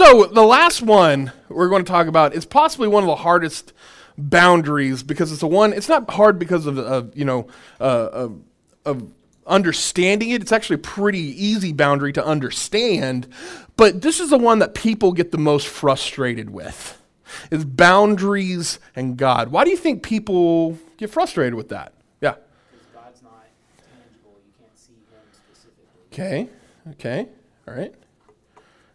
So 0.00 0.24
the 0.24 0.42
last 0.42 0.80
one 0.80 1.30
we're 1.50 1.68
going 1.68 1.84
to 1.84 1.92
talk 1.92 2.06
about 2.06 2.32
is 2.32 2.46
possibly 2.46 2.88
one 2.88 3.02
of 3.02 3.06
the 3.06 3.16
hardest 3.16 3.74
boundaries 4.16 5.02
because 5.02 5.30
it's 5.30 5.42
the 5.42 5.46
one. 5.46 5.74
It's 5.74 5.90
not 5.90 6.08
hard 6.08 6.38
because 6.38 6.64
of, 6.64 6.78
of 6.78 7.14
you 7.14 7.26
know 7.26 7.48
uh, 7.78 8.08
of, 8.10 8.40
of 8.86 9.10
understanding 9.46 10.30
it. 10.30 10.40
It's 10.40 10.52
actually 10.52 10.76
a 10.76 10.78
pretty 10.78 11.18
easy 11.18 11.74
boundary 11.74 12.14
to 12.14 12.24
understand, 12.24 13.28
but 13.76 14.00
this 14.00 14.20
is 14.20 14.30
the 14.30 14.38
one 14.38 14.60
that 14.60 14.74
people 14.74 15.12
get 15.12 15.32
the 15.32 15.38
most 15.38 15.66
frustrated 15.68 16.48
with. 16.48 16.98
Is 17.50 17.66
boundaries 17.66 18.78
and 18.96 19.18
God. 19.18 19.48
Why 19.48 19.64
do 19.64 19.70
you 19.70 19.76
think 19.76 20.02
people 20.02 20.78
get 20.96 21.10
frustrated 21.10 21.52
with 21.52 21.68
that? 21.68 21.92
Yeah. 22.22 22.36
Because 22.70 22.86
God's 22.94 23.22
not 23.22 23.44
tangible. 23.76 24.40
You 24.46 24.64
can't 24.64 24.78
see 24.78 24.92
him 24.94 25.20
specifically. 25.30 25.92
Okay. 26.10 26.48
Okay. 26.92 27.28
All 27.68 27.74
right. 27.74 27.94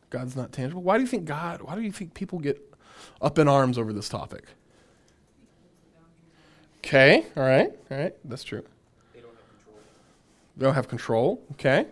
God's 0.09 0.35
not 0.35 0.51
tangible. 0.51 0.81
Why 0.83 0.97
do 0.97 1.01
you 1.01 1.07
think 1.07 1.25
God, 1.25 1.61
why 1.61 1.75
do 1.75 1.81
you 1.81 1.91
think 1.91 2.13
people 2.13 2.39
get 2.39 2.61
up 3.21 3.37
in 3.39 3.47
arms 3.47 3.77
over 3.77 3.91
this 3.91 4.09
topic? 4.09 4.45
Okay. 6.79 7.25
All 7.35 7.43
right. 7.43 7.71
All 7.89 7.97
right. 7.97 8.15
That's 8.23 8.43
true. 8.43 8.63
They 9.13 9.21
don't 9.21 9.31
have 9.33 9.47
control. 9.49 9.79
They 10.55 10.65
don't 10.65 10.75
have 10.75 10.87
control. 10.87 11.41
Okay. 11.53 11.87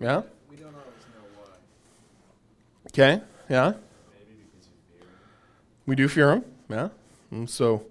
Yeah. 0.00 0.22
We 0.48 0.56
don't 0.56 0.66
always 0.68 0.76
know 1.12 1.26
why. 1.36 1.48
Okay. 2.88 3.20
Yeah. 3.50 3.72
Maybe 4.12 4.42
because 4.52 4.68
you 4.68 4.76
fear 4.92 5.00
him. 5.00 5.08
We 5.86 5.96
do 5.96 6.08
fear 6.08 6.32
him. 6.32 6.44
Yeah. 6.68 6.88
And 7.32 7.50
so 7.50 7.84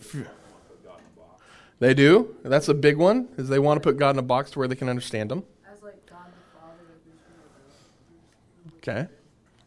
Put 0.00 0.12
God 0.14 0.98
in 0.98 1.04
a 1.14 1.20
box. 1.20 1.42
they 1.78 1.92
do. 1.94 2.34
That's 2.42 2.68
a 2.68 2.74
big 2.74 2.96
one, 2.96 3.28
is 3.36 3.48
they 3.48 3.58
want 3.58 3.76
to 3.76 3.86
put 3.86 3.98
God 3.98 4.10
in 4.16 4.18
a 4.18 4.22
box 4.22 4.50
to 4.52 4.58
where 4.58 4.68
they 4.68 4.74
can 4.74 4.88
understand 4.88 5.30
him. 5.30 5.44
As 5.70 5.82
like 5.82 6.04
God 6.06 6.26
the 6.26 6.58
Father, 6.58 6.80
if 6.96 7.04
we 8.64 8.71
Okay. 8.82 9.06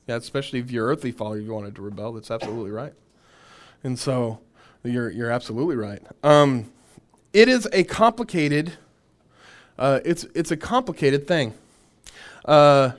Yeah, 0.07 0.17
especially 0.17 0.59
if 0.59 0.69
your 0.69 0.87
earthly 0.87 1.11
father 1.11 1.39
you 1.39 1.53
wanted 1.53 1.75
to 1.75 1.81
rebel, 1.81 2.13
that's 2.13 2.29
absolutely 2.29 2.71
right. 2.71 2.93
And 3.83 3.97
so 3.97 4.39
you're 4.83 5.09
you're 5.09 5.31
absolutely 5.31 5.75
right. 5.75 6.01
Um, 6.23 6.71
it 7.33 7.47
is 7.47 7.67
a 7.73 7.83
complicated 7.83 8.73
uh, 9.77 9.99
it's 10.05 10.25
it's 10.35 10.51
a 10.51 10.57
complicated 10.57 11.27
thing. 11.27 11.53
Uh, 12.45 12.91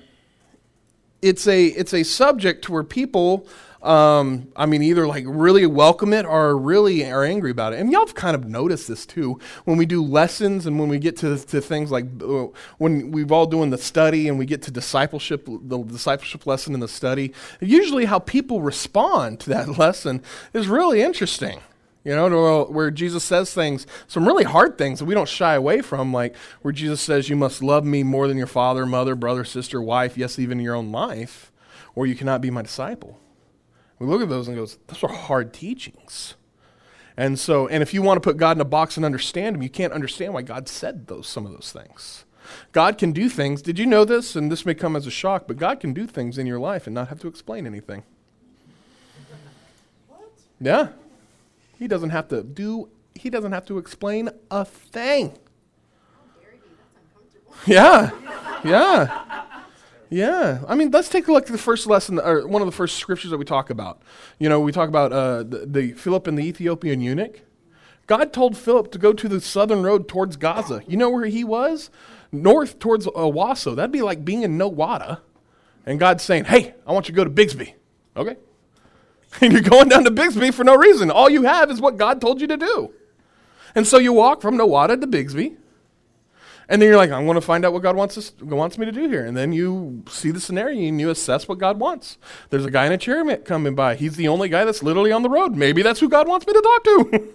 it's 1.23 1.47
a 1.47 1.67
it's 1.67 1.95
a 1.95 2.03
subject 2.03 2.69
where 2.69 2.85
people 2.85 3.47
um, 3.87 4.49
I 4.57 4.67
mean 4.67 4.83
either 4.83 5.07
like 5.07 5.25
really 5.27 5.65
welcome 5.67 6.13
it 6.13 6.27
or 6.27 6.57
really 6.57 7.09
are 7.09 7.25
angry 7.25 7.51
about 7.51 7.73
it. 7.73 7.79
And 7.79 7.93
y'all 7.93 8.05
have 8.05 8.15
kind 8.15 8.35
of 8.35 8.45
noticed 8.45 8.89
this 8.89 9.07
too 9.07 9.39
when 9.65 9.77
we 9.77 9.87
do 9.87 10.03
lessons 10.03 10.67
and 10.67 10.79
when 10.79 10.89
we 10.89 10.99
get 10.99 11.17
to, 11.19 11.39
to 11.39 11.61
things 11.61 11.91
like 11.91 12.07
uh, 12.23 12.47
when 12.79 13.13
we've 13.13 13.31
all 13.31 13.47
doing 13.47 13.71
the 13.71 13.79
study 13.79 14.29
and 14.29 14.39
we 14.39 14.47
get 14.47 14.63
to 14.63 14.71
discipleship 14.71 15.47
the 15.47 15.83
discipleship 15.85 16.47
lesson 16.47 16.75
in 16.75 16.81
the 16.81 16.89
study. 16.89 17.33
Usually 17.61 18.07
how 18.07 18.19
people 18.19 18.61
respond 18.61 19.41
to 19.41 19.51
that 19.51 19.79
lesson 19.79 20.23
is 20.53 20.67
really 20.69 21.01
interesting. 21.01 21.61
You 22.03 22.15
know, 22.15 22.67
where 22.67 22.93
Jesus 22.93 23.25
says 23.25 23.53
things, 23.53 23.85
some 24.07 24.29
really 24.29 24.45
hard 24.45 24.79
things 24.79 25.01
that 25.01 25.07
we 25.07 25.15
don't 25.15 25.29
shy 25.29 25.55
away 25.55 25.81
from, 25.81 26.13
like 26.13 26.37
where 26.63 26.71
Jesus 26.71 27.01
says, 27.01 27.29
You 27.29 27.35
must 27.35 27.65
love 27.65 27.85
me 27.85 28.05
more 28.05 28.29
than 28.29 28.37
your 28.37 28.47
father, 28.47 28.87
mother, 28.87 29.17
brother, 29.17 29.45
sister, 29.45 29.83
wife, 29.83 30.17
yes, 30.17 30.39
even 30.39 30.61
your 30.61 30.77
own 30.77 30.93
life, 30.93 31.51
or 31.97 32.07
you 32.07 32.15
cannot 32.15 32.41
be 32.41 32.49
my 32.49 32.63
disciple. 32.63 33.19
We 33.99 34.07
look 34.07 34.23
at 34.23 34.29
those 34.29 34.49
and 34.49 34.57
goes, 34.57 34.79
Those 34.87 35.05
are 35.05 35.13
hard 35.13 35.53
teachings. 35.53 36.35
And 37.17 37.39
so, 37.39 37.67
and 37.69 37.83
if 37.83 37.95
you 37.95 38.03
want 38.03 38.17
to 38.17 38.21
put 38.21 38.37
God 38.37 38.57
in 38.57 38.61
a 38.61 38.65
box 38.65 38.97
and 38.97 39.07
understand 39.07 39.57
Him, 39.57 39.63
you 39.63 39.71
can't 39.71 39.93
understand 39.93 40.35
why 40.35 40.43
God 40.43 40.69
said 40.69 41.07
those 41.07 41.27
some 41.27 41.47
of 41.47 41.53
those 41.53 41.73
things. 41.73 42.25
God 42.73 42.99
can 42.99 43.13
do 43.13 43.29
things. 43.29 43.63
Did 43.63 43.79
you 43.79 43.87
know 43.87 44.05
this? 44.05 44.37
And 44.37 44.53
this 44.53 44.67
may 44.67 44.75
come 44.75 44.95
as 44.95 45.07
a 45.07 45.11
shock, 45.11 45.47
but 45.49 45.57
God 45.57 45.81
can 45.81 45.93
do 45.93 46.07
things 46.07 46.39
in 46.39 46.47
your 46.47 46.61
life 46.61 46.87
and 46.87 46.95
not 46.95 47.09
have 47.09 47.19
to 47.21 47.29
explain 47.29 47.67
anything. 47.67 48.05
What? 50.09 50.31
Yeah. 50.61 50.89
He 51.79 51.89
doesn't 51.89 52.11
have 52.11 52.29
to 52.29 52.43
do, 52.43 52.89
he 53.15 53.31
doesn't 53.31 53.53
have 53.53 53.67
to 53.67 53.79
explain 53.79 54.31
a 54.51 54.65
thing. 54.65 55.37
Yeah. 57.67 58.11
Yeah. 58.65 59.36
Yeah. 60.11 60.61
I 60.69 60.75
mean, 60.75 60.91
let's 60.91 61.09
take 61.09 61.29
a 61.29 61.33
look 61.33 61.47
at 61.47 61.53
the 61.53 61.59
first 61.59 61.87
lesson, 61.87 62.19
or 62.19 62.47
one 62.47 62.63
of 62.63 62.67
the 62.67 62.73
first 62.73 62.97
scriptures 62.97 63.31
that 63.31 63.39
we 63.39 63.45
talk 63.45 63.71
about. 63.71 64.03
You 64.39 64.49
know, 64.49 64.61
we 64.61 64.73
talk 64.73 64.89
about 64.89 65.13
uh, 65.13 65.43
the, 65.43 65.67
the 65.67 65.93
Philip 65.93 66.27
and 66.27 66.39
the 66.39 66.45
Ethiopian 66.45 67.01
eunuch. 67.01 67.41
God 68.07 68.33
told 68.33 68.57
Philip 68.57 68.93
to 68.93 68.99
go 68.99 69.13
to 69.13 69.29
the 69.29 69.41
southern 69.41 69.83
road 69.83 70.09
towards 70.09 70.37
Gaza. 70.37 70.83
You 70.87 70.97
know 70.97 71.11
where 71.11 71.27
he 71.27 71.43
was? 71.43 71.91
North 72.31 72.79
towards 72.79 73.07
Owasso. 73.07 73.75
That'd 73.75 73.91
be 73.91 74.03
like 74.03 74.25
being 74.25 74.43
in 74.43 74.57
Nowata. 74.57 75.21
And 75.85 75.99
God's 75.99 76.23
saying, 76.23 76.45
hey, 76.45 76.75
I 76.87 76.93
want 76.93 77.09
you 77.09 77.15
to 77.15 77.17
go 77.17 77.25
to 77.25 77.31
Bixby. 77.31 77.75
Okay. 78.17 78.37
And 79.41 79.53
you're 79.53 79.61
going 79.61 79.91
down 79.91 80.05
to 80.05 80.11
Bixby 80.11 80.51
for 80.51 80.65
no 80.65 80.77
reason. 80.77 81.11
All 81.11 81.29
you 81.29 81.43
have 81.43 81.71
is 81.71 81.79
what 81.79 81.99
God 81.99 82.23
told 82.23 82.41
you 82.41 82.47
to 82.47 82.57
do. 82.57 82.95
And 83.75 83.87
so 83.87 83.99
you 83.99 84.15
walk 84.15 84.41
from 84.41 84.57
Nowata 84.57 84.99
to 84.99 85.07
Bixby. 85.07 85.57
And 86.69 86.83
then 86.83 86.89
you're 86.89 86.97
like, 86.97 87.11
I 87.11 87.23
want 87.23 87.37
to 87.37 87.41
find 87.41 87.65
out 87.65 87.73
what 87.73 87.83
God 87.83 87.95
wants, 87.95 88.19
us, 88.19 88.33
wants 88.41 88.77
me 88.77 88.87
to 88.87 88.93
do 88.93 89.09
here. 89.09 89.25
And 89.25 89.37
then 89.37 89.53
you 89.53 90.03
see 90.09 90.33
the 90.33 90.41
scenario 90.41 90.89
and 90.89 91.01
you 91.01 91.11
assess 91.11 91.47
what 91.47 91.59
God 91.59 91.79
wants. 91.79 92.19
There's 92.51 92.65
a 92.65 92.71
guy 92.71 92.87
in 92.87 92.93
a 92.93 92.99
chariot 92.99 93.45
coming 93.45 93.77
by. 93.77 93.95
He's 93.95 94.17
the 94.17 94.27
only 94.27 94.49
guy 94.49 94.65
that's 94.65 94.83
literally 94.83 95.13
on 95.13 95.23
the 95.23 95.31
road. 95.31 95.55
Maybe 95.55 95.83
that's 95.83 96.01
who 96.01 96.09
God 96.09 96.27
wants 96.27 96.47
me 96.47 96.53
to 96.55 96.61
talk 96.61 96.85
to. 96.85 97.35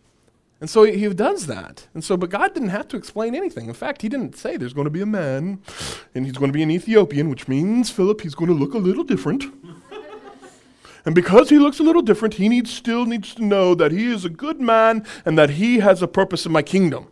and 0.60 0.70
so 0.70 0.84
he, 0.84 0.96
he 0.96 1.08
does 1.12 1.48
that. 1.48 1.88
And 1.92 2.02
so, 2.02 2.16
but 2.16 2.30
God 2.30 2.54
didn't 2.54 2.70
have 2.70 2.88
to 2.88 2.96
explain 2.96 3.34
anything. 3.34 3.68
In 3.68 3.74
fact, 3.74 4.00
he 4.00 4.08
didn't 4.08 4.36
say 4.36 4.56
there's 4.56 4.74
going 4.74 4.86
to 4.86 4.90
be 4.90 5.02
a 5.02 5.06
man 5.06 5.60
and 6.14 6.24
he's 6.24 6.38
going 6.38 6.50
to 6.50 6.56
be 6.56 6.62
an 6.62 6.70
Ethiopian, 6.70 7.28
which 7.28 7.46
means 7.46 7.90
Philip, 7.90 8.22
he's 8.22 8.34
going 8.34 8.50
to 8.50 8.56
look 8.56 8.72
a 8.72 8.78
little 8.78 9.04
different. 9.04 9.44
And 11.04 11.14
because 11.14 11.48
he 11.48 11.58
looks 11.58 11.80
a 11.80 11.82
little 11.82 12.02
different, 12.02 12.34
he 12.34 12.48
needs, 12.48 12.70
still 12.70 13.06
needs 13.06 13.34
to 13.34 13.42
know 13.42 13.74
that 13.74 13.90
he 13.90 14.12
is 14.12 14.26
a 14.26 14.28
good 14.28 14.60
man 14.60 15.06
and 15.24 15.38
that 15.38 15.50
he 15.50 15.78
has 15.78 16.02
a 16.02 16.06
purpose 16.06 16.44
in 16.44 16.52
my 16.52 16.60
kingdom. 16.60 17.09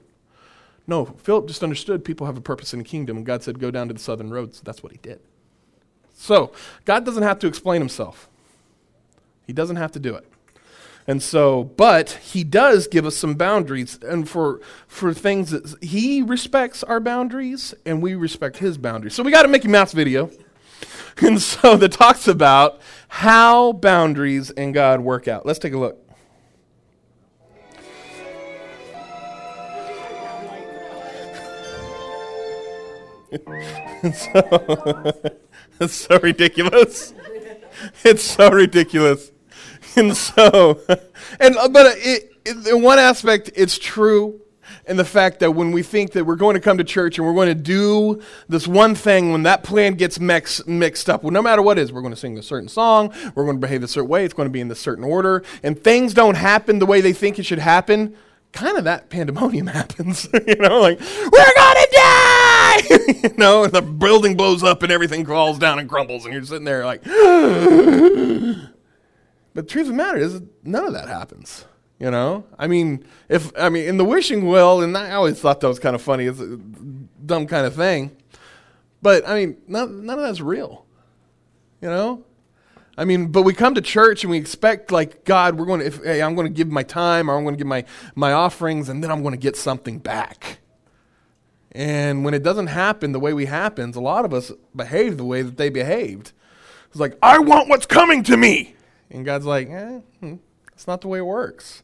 No, 0.89 1.05
Philip 1.05 1.47
just 1.47 1.63
understood 1.63 2.03
people 2.03 2.27
have 2.27 2.39
a 2.39 2.41
purpose 2.41 2.73
in 2.73 2.79
the 2.79 2.85
kingdom, 2.85 3.19
and 3.19 3.27
God 3.27 3.43
said, 3.43 3.61
Go 3.61 3.71
down 3.71 3.89
to 3.89 3.95
the 3.95 4.01
southern 4.01 4.31
road. 4.31 4.55
So 4.55 4.63
that's 4.65 4.83
what 4.83 4.91
he 4.91 4.99
did. 4.99 5.21
So, 6.15 6.51
God 6.85 7.05
doesn't 7.05 7.23
have 7.23 7.39
to 7.41 7.47
explain 7.47 7.81
himself, 7.81 8.29
he 9.47 9.53
doesn't 9.53 9.77
have 9.77 9.93
to 9.93 10.01
do 10.01 10.17
it. 10.17 10.27
And 11.07 11.23
so, 11.23 11.65
but 11.65 12.11
he 12.11 12.45
does 12.45 12.87
give 12.87 13.07
us 13.07 13.17
some 13.17 13.35
boundaries, 13.35 13.99
and 14.03 14.29
for 14.29 14.61
for 14.87 15.15
things 15.15 15.51
that 15.51 15.83
he 15.83 16.23
respects 16.23 16.83
our 16.83 17.01
boundaries, 17.01 17.75
and 17.87 18.03
we 18.03 18.15
respect 18.15 18.57
his 18.59 18.79
boundaries. 18.79 19.15
So 19.15 19.23
we 19.23 19.31
got 19.31 19.45
a 19.45 19.49
Mickey 19.49 19.69
Mouse 19.69 19.93
video, 19.93 20.31
and 21.19 21.41
so 21.41 21.77
that 21.77 21.93
talks 21.93 22.29
about 22.29 22.81
how 23.09 23.73
boundaries 23.73 24.51
and 24.51 24.73
God 24.73 25.01
work 25.01 25.29
out. 25.29 25.45
Let's 25.47 25.59
take 25.59 25.75
a 25.75 25.79
look. 25.79 26.08
It's, 33.31 34.33
so, 34.33 35.41
it's 35.81 35.95
so 35.95 36.19
ridiculous. 36.21 37.15
It's 38.05 38.23
so 38.23 38.51
ridiculous. 38.51 39.31
And 39.97 40.17
so, 40.17 40.81
and 41.41 41.57
but 41.71 41.97
it, 41.99 42.33
it, 42.45 42.67
in 42.67 42.83
one 42.83 42.99
aspect, 42.99 43.51
it's 43.55 43.79
true 43.79 44.41
in 44.87 44.97
the 44.97 45.05
fact 45.05 45.41
that 45.41 45.53
when 45.53 45.73
we 45.73 45.83
think 45.83 46.13
that 46.13 46.25
we're 46.25 46.37
going 46.37 46.55
to 46.55 46.61
come 46.61 46.79
to 46.79 46.85
church 46.85 47.19
and 47.19 47.27
we're 47.27 47.35
going 47.35 47.49
to 47.49 47.55
do 47.55 48.21
this 48.49 48.67
one 48.67 48.95
thing, 48.95 49.33
when 49.33 49.43
that 49.43 49.63
plan 49.63 49.95
gets 49.95 50.19
mix, 50.19 50.67
mixed 50.67 51.09
up, 51.11 51.23
well, 51.23 51.31
no 51.31 51.43
matter 51.43 51.63
what 51.63 51.79
is, 51.79 51.93
we're 51.93 52.01
going 52.01 52.13
to 52.13 52.19
sing 52.19 52.39
a 52.39 52.43
certain 52.43 52.69
song, 52.69 53.13
we're 53.35 53.45
going 53.45 53.57
to 53.57 53.61
behave 53.61 53.83
a 53.83 53.89
certain 53.89 54.09
way, 54.09 54.25
it's 54.25 54.35
going 54.35 54.49
to 54.49 54.53
be 54.53 54.61
in 54.61 54.71
a 54.71 54.75
certain 54.75 55.05
order, 55.05 55.43
and 55.63 55.83
things 55.83 56.15
don't 56.15 56.37
happen 56.37 56.79
the 56.79 56.87
way 56.87 57.01
they 57.01 57.13
think 57.13 57.39
it 57.39 57.45
should 57.45 57.59
happen, 57.59 58.17
kind 58.53 58.79
of 58.79 58.85
that 58.85 59.11
pandemonium 59.11 59.67
happens. 59.69 60.29
you 60.47 60.57
know, 60.57 60.81
like, 60.81 61.01
we're 61.01 61.55
going 61.55 61.77
to 61.77 61.89
die! 61.93 62.18
you 62.91 63.35
know, 63.37 63.65
and 63.65 63.73
the 63.73 63.83
building 63.83 64.37
blows 64.37 64.63
up 64.63 64.83
and 64.83 64.93
everything 64.93 65.25
falls 65.25 65.59
down 65.59 65.79
and 65.79 65.89
crumbles, 65.89 66.25
and 66.25 66.35
you're 66.35 66.45
sitting 66.45 66.65
there 66.65 66.85
like, 66.85 67.03
but 67.05 67.13
the 69.55 69.63
truth 69.63 69.87
of 69.87 69.89
the 69.89 69.95
matter 69.95 70.19
is, 70.19 70.41
none 70.63 70.85
of 70.85 70.93
that 70.93 71.09
happens. 71.09 71.65
You 71.99 72.11
know, 72.13 72.45
I 72.57 72.69
mean, 72.69 73.05
if 73.29 73.51
I 73.59 73.71
mean 73.71 73.89
in 73.89 73.97
the 73.97 74.05
wishing 74.05 74.47
well, 74.47 74.83
and 74.83 74.97
I 74.97 75.13
always 75.13 75.41
thought 75.41 75.59
that 75.61 75.69
was 75.69 75.81
kind 75.81 75.97
of 75.97 76.03
funny. 76.03 76.27
It's 76.27 76.39
a 76.39 76.57
dumb 77.27 77.49
kind 77.49 77.67
of 77.67 77.75
thing, 77.75 78.17
but 79.03 79.29
I 79.29 79.35
mean, 79.35 79.57
none, 79.67 80.07
none 80.07 80.19
of 80.19 80.25
that's 80.25 80.41
real. 80.41 80.87
You 81.81 81.89
know, 81.89 82.25
I 82.97 83.05
mean, 83.05 83.33
but 83.33 83.43
we 83.43 83.53
come 83.53 83.75
to 83.75 83.81
church 83.81 84.23
and 84.23 84.31
we 84.31 84.39
expect 84.39 84.93
like 84.93 85.25
God, 85.25 85.59
we're 85.59 85.67
going 85.67 85.81
to, 85.81 85.87
if, 85.87 86.03
hey, 86.05 86.23
I'm 86.23 86.37
going 86.37 86.47
to 86.47 86.53
give 86.53 86.69
my 86.69 86.85
time 86.85 87.29
or 87.29 87.37
I'm 87.37 87.43
going 87.43 87.55
to 87.55 87.59
give 87.59 87.67
my 87.67 87.85
my 88.15 88.33
offerings, 88.33 88.89
and 88.89 89.03
then 89.03 89.11
I'm 89.11 89.23
going 89.23 89.35
to 89.35 89.39
get 89.39 89.57
something 89.57 89.99
back. 89.99 90.59
And 91.73 92.25
when 92.25 92.35
it 92.35 92.43
doesn't 92.43 92.69
happen 92.69 93.13
the 93.13 93.21
way 93.21 93.33
we 93.33 93.47
happens, 93.47 93.97
a 93.97 94.01
lot 94.01 94.25
of 94.25 94.33
us 94.33 94.53
behave 94.75 95.17
the 95.17 95.25
way 95.25 95.43
that 95.43 95.57
they 95.57 95.69
behaved. 95.69 96.33
It's 96.91 97.01
like 97.01 97.19
I 97.23 97.39
want 97.39 97.69
what's 97.69 97.87
coming 97.87 98.23
to 98.25 98.37
me, 98.37 98.75
and 99.11 99.25
God's 99.25 99.45
like, 99.45 99.69
eh, 99.69 100.01
hmm, 100.21 100.37
that's 100.71 100.87
not 100.87 101.03
the 101.03 101.09
way 101.09 101.19
it 101.19 101.27
works. 101.27 101.83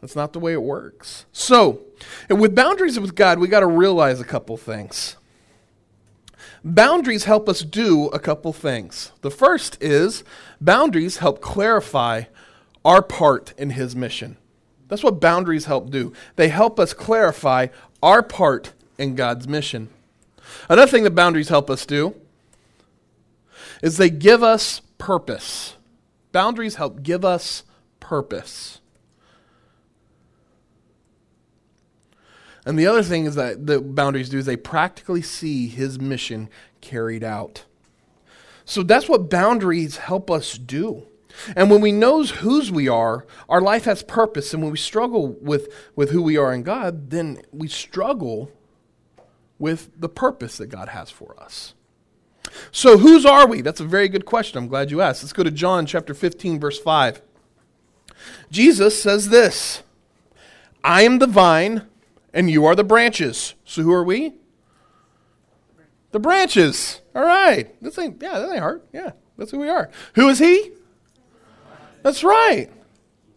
That's 0.00 0.16
not 0.16 0.32
the 0.32 0.40
way 0.40 0.52
it 0.52 0.62
works. 0.62 1.26
So, 1.30 1.82
with 2.28 2.56
boundaries 2.56 2.98
with 2.98 3.14
God, 3.14 3.38
we 3.38 3.46
got 3.46 3.60
to 3.60 3.68
realize 3.68 4.20
a 4.20 4.24
couple 4.24 4.56
things. 4.56 5.16
Boundaries 6.64 7.24
help 7.24 7.48
us 7.48 7.60
do 7.60 8.06
a 8.08 8.18
couple 8.18 8.52
things. 8.52 9.12
The 9.20 9.30
first 9.30 9.80
is 9.80 10.24
boundaries 10.60 11.18
help 11.18 11.40
clarify 11.40 12.24
our 12.84 13.02
part 13.02 13.54
in 13.56 13.70
his 13.70 13.94
mission. 13.94 14.36
That's 14.92 15.02
what 15.02 15.22
boundaries 15.22 15.64
help 15.64 15.88
do. 15.88 16.12
They 16.36 16.48
help 16.48 16.78
us 16.78 16.92
clarify 16.92 17.68
our 18.02 18.22
part 18.22 18.74
in 18.98 19.14
God's 19.14 19.48
mission. 19.48 19.88
Another 20.68 20.90
thing 20.90 21.04
that 21.04 21.14
boundaries 21.14 21.48
help 21.48 21.70
us 21.70 21.86
do 21.86 22.14
is 23.82 23.96
they 23.96 24.10
give 24.10 24.42
us 24.42 24.82
purpose. 24.98 25.76
Boundaries 26.30 26.74
help 26.74 27.02
give 27.02 27.24
us 27.24 27.62
purpose. 28.00 28.82
And 32.66 32.78
the 32.78 32.86
other 32.86 33.02
thing 33.02 33.24
is 33.24 33.34
that 33.34 33.66
the 33.66 33.80
boundaries 33.80 34.28
do 34.28 34.36
is 34.36 34.44
they 34.44 34.58
practically 34.58 35.22
see 35.22 35.68
his 35.68 35.98
mission 35.98 36.50
carried 36.82 37.24
out. 37.24 37.64
So 38.66 38.82
that's 38.82 39.08
what 39.08 39.30
boundaries 39.30 39.96
help 39.96 40.30
us 40.30 40.58
do. 40.58 41.06
And 41.56 41.70
when 41.70 41.80
we 41.80 41.92
knows 41.92 42.30
whose 42.30 42.70
we 42.70 42.88
are, 42.88 43.26
our 43.48 43.60
life 43.60 43.84
has 43.84 44.02
purpose. 44.02 44.52
And 44.52 44.62
when 44.62 44.72
we 44.72 44.78
struggle 44.78 45.28
with, 45.40 45.72
with 45.96 46.10
who 46.10 46.22
we 46.22 46.36
are 46.36 46.52
in 46.52 46.62
God, 46.62 47.10
then 47.10 47.42
we 47.52 47.68
struggle 47.68 48.50
with 49.58 49.90
the 49.98 50.08
purpose 50.08 50.56
that 50.58 50.66
God 50.66 50.88
has 50.90 51.10
for 51.10 51.40
us. 51.40 51.74
So 52.70 52.98
whose 52.98 53.24
are 53.24 53.46
we? 53.46 53.60
That's 53.60 53.80
a 53.80 53.84
very 53.84 54.08
good 54.08 54.26
question. 54.26 54.58
I'm 54.58 54.68
glad 54.68 54.90
you 54.90 55.00
asked. 55.00 55.22
Let's 55.22 55.32
go 55.32 55.42
to 55.42 55.50
John 55.50 55.86
chapter 55.86 56.14
15 56.14 56.60
verse 56.60 56.78
5. 56.78 57.22
Jesus 58.50 59.00
says 59.00 59.28
this, 59.28 59.82
I 60.84 61.02
am 61.02 61.18
the 61.18 61.26
vine 61.26 61.86
and 62.32 62.50
you 62.50 62.64
are 62.64 62.74
the 62.74 62.84
branches. 62.84 63.54
So 63.64 63.82
who 63.82 63.92
are 63.92 64.04
we? 64.04 64.34
The 66.10 66.20
branches. 66.20 67.00
All 67.14 67.24
right. 67.24 67.74
This 67.80 67.98
ain't 67.98 68.20
yeah, 68.22 68.38
that 68.38 68.50
ain't 68.50 68.60
hard. 68.60 68.82
Yeah, 68.92 69.12
that's 69.38 69.50
who 69.50 69.58
we 69.58 69.68
are. 69.68 69.90
Who 70.14 70.28
is 70.28 70.38
he? 70.38 70.72
That's 72.02 72.24
right. 72.24 72.68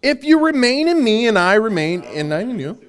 If 0.01 0.23
you 0.23 0.43
remain 0.43 0.87
in 0.87 1.03
me 1.03 1.27
and 1.27 1.37
I 1.37 1.55
remain 1.55 2.03
in 2.03 2.59
you, 2.59 2.79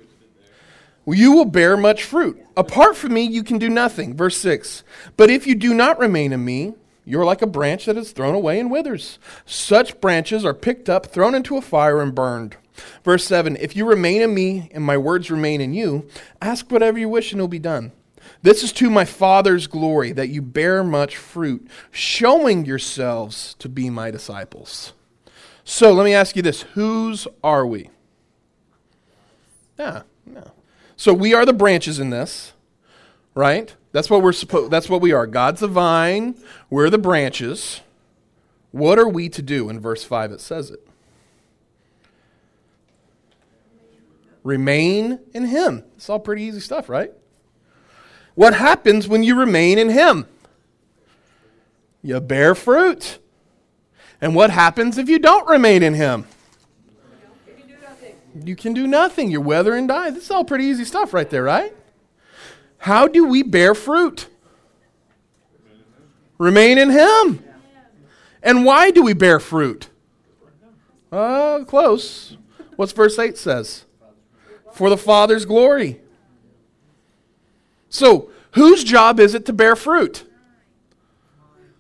you 1.07 1.33
will 1.33 1.45
bear 1.45 1.77
much 1.77 2.05
fruit. 2.05 2.43
Apart 2.57 2.97
from 2.97 3.15
me, 3.15 3.23
you 3.23 3.43
can 3.43 3.59
do 3.59 3.69
nothing. 3.69 4.17
Verse 4.17 4.37
6. 4.39 4.83
But 5.17 5.31
if 5.31 5.47
you 5.47 5.55
do 5.55 5.73
not 5.73 5.99
remain 5.99 6.33
in 6.33 6.45
me, 6.45 6.75
you 7.05 7.21
are 7.21 7.25
like 7.25 7.43
a 7.43 7.47
branch 7.47 7.87
that 7.87 7.97
is 7.97 8.11
thrown 8.11 8.35
away 8.35 8.59
and 8.59 8.71
withers. 8.71 9.19
Such 9.45 10.01
branches 10.01 10.45
are 10.45 10.55
picked 10.55 10.89
up, 10.89 11.07
thrown 11.07 11.37
into 11.37 11.57
a 11.57 11.63
fire, 11.63 12.03
and 12.03 12.15
burned. 12.15 12.57
Verse 13.05 13.25
7 13.25 13.57
If 13.57 13.77
you 13.77 13.87
remain 13.87 14.23
in 14.23 14.35
me 14.35 14.69
and 14.73 14.83
my 14.83 14.99
words 14.99 15.31
remain 15.31 15.61
in 15.61 15.73
you, 15.73 16.09
ask 16.43 16.71
whatever 16.71 16.99
you 16.99 17.09
wish 17.09 17.33
and 17.33 17.41
it 17.41 17.43
will 17.43 17.49
be 17.49 17.61
done. 17.61 17.93
This 18.43 18.65
is 18.65 18.73
to 18.75 18.91
my 18.91 19.05
Father's 19.05 19.69
glory, 19.69 20.11
that 20.13 20.29
you 20.29 20.43
bear 20.43 20.83
much 20.83 21.17
fruit, 21.17 21.69
showing 21.93 22.65
yourselves 22.65 23.55
to 23.61 23.69
be 23.69 23.89
my 23.89 24.11
disciples. 24.11 24.93
So 25.69 25.93
let 25.93 26.05
me 26.05 26.15
ask 26.15 26.37
you 26.37 26.43
this 26.43 26.63
whose 26.63 27.27
are 27.43 27.67
we? 27.67 27.91
Yeah, 29.77 30.03
yeah. 30.33 30.45
So 30.97 31.13
we 31.13 31.35
are 31.35 31.45
the 31.45 31.53
branches 31.53 31.99
in 31.99 32.11
this, 32.11 32.53
right? 33.35 33.75
That's 33.91 34.09
what 34.09 34.23
we're 34.23 34.33
supposed 34.33 34.71
that's 34.71 34.89
what 34.89 35.01
we 35.03 35.13
are. 35.13 35.27
God's 35.27 35.61
the 35.61 35.67
vine, 35.69 36.37
we're 36.71 36.89
the 36.89 36.99
branches. 36.99 37.81
What 38.71 38.97
are 38.99 39.09
we 39.09 39.29
to 39.29 39.43
do? 39.43 39.69
In 39.69 39.81
verse 39.81 40.05
5 40.05 40.31
it 40.31 40.41
says 40.41 40.71
it. 40.71 40.87
Remain 44.45 45.19
in 45.35 45.47
him. 45.47 45.83
It's 45.97 46.09
all 46.09 46.21
pretty 46.21 46.45
easy 46.45 46.61
stuff, 46.61 46.89
right? 46.89 47.13
What 48.37 48.55
happens 48.55 49.09
when 49.09 49.25
you 49.25 49.37
remain 49.37 49.79
in 49.79 49.89
him? 49.91 50.27
You 52.03 52.21
bear 52.21 52.55
fruit. 52.55 53.19
And 54.21 54.35
what 54.35 54.51
happens 54.51 54.99
if 54.99 55.09
you 55.09 55.19
don't 55.19 55.49
remain 55.49 55.83
in 55.83 55.95
him? 55.95 56.27
You 58.45 58.57
can 58.57 58.75
do 58.75 58.87
nothing. 58.87 59.31
You 59.31 59.41
wither 59.41 59.75
and 59.75 59.89
die. 59.89 60.11
This 60.11 60.25
is 60.25 60.31
all 60.31 60.45
pretty 60.45 60.65
easy 60.65 60.85
stuff 60.85 61.15
right 61.15 61.29
there, 61.29 61.43
right? 61.43 61.75
How 62.79 63.09
do 63.09 63.27
we 63.27 63.43
bear 63.43 63.75
fruit? 63.75 64.29
Remain 66.39 66.79
in 66.79 66.91
him. 66.91 67.43
And 68.43 68.65
why 68.65 68.91
do 68.91 69.03
we 69.03 69.13
bear 69.13 69.41
fruit? 69.41 69.89
Uh, 71.11 71.65
close. 71.65 72.37
What's 72.77 72.93
verse 72.93 73.19
8 73.19 73.39
says? 73.39 73.85
For 74.73 74.91
the 74.91 74.99
Father's 74.99 75.47
glory. 75.47 76.01
So, 77.89 78.31
whose 78.53 78.85
job 78.85 79.19
is 79.19 79.35
it 79.35 79.47
to 79.47 79.53
bear 79.53 79.75
fruit? 79.75 80.26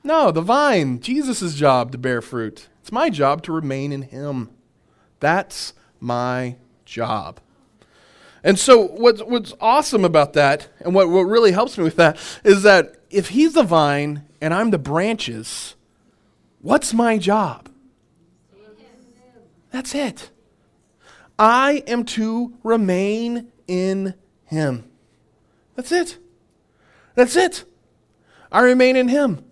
No, 0.06 0.30
the 0.30 0.40
vine. 0.40 1.00
Jesus' 1.00 1.56
job 1.56 1.90
to 1.90 1.98
bear 1.98 2.22
fruit. 2.22 2.68
It's 2.80 2.92
my 2.92 3.10
job 3.10 3.42
to 3.42 3.52
remain 3.52 3.90
in 3.90 4.02
Him. 4.02 4.50
That's 5.18 5.72
my 5.98 6.54
job. 6.84 7.40
And 8.44 8.56
so, 8.56 8.86
what's, 8.86 9.20
what's 9.24 9.52
awesome 9.60 10.04
about 10.04 10.34
that, 10.34 10.68
and 10.78 10.94
what, 10.94 11.08
what 11.08 11.22
really 11.22 11.50
helps 11.50 11.76
me 11.76 11.82
with 11.82 11.96
that, 11.96 12.18
is 12.44 12.62
that 12.62 12.98
if 13.10 13.30
He's 13.30 13.54
the 13.54 13.64
vine 13.64 14.24
and 14.40 14.54
I'm 14.54 14.70
the 14.70 14.78
branches, 14.78 15.74
what's 16.60 16.94
my 16.94 17.18
job? 17.18 17.68
That's 19.72 19.92
it. 19.92 20.30
I 21.36 21.82
am 21.88 22.04
to 22.04 22.54
remain 22.62 23.50
in 23.66 24.14
Him. 24.44 24.88
That's 25.74 25.90
it. 25.90 26.18
That's 27.16 27.34
it. 27.34 27.64
I 28.52 28.60
remain 28.60 28.94
in 28.94 29.08
Him. 29.08 29.42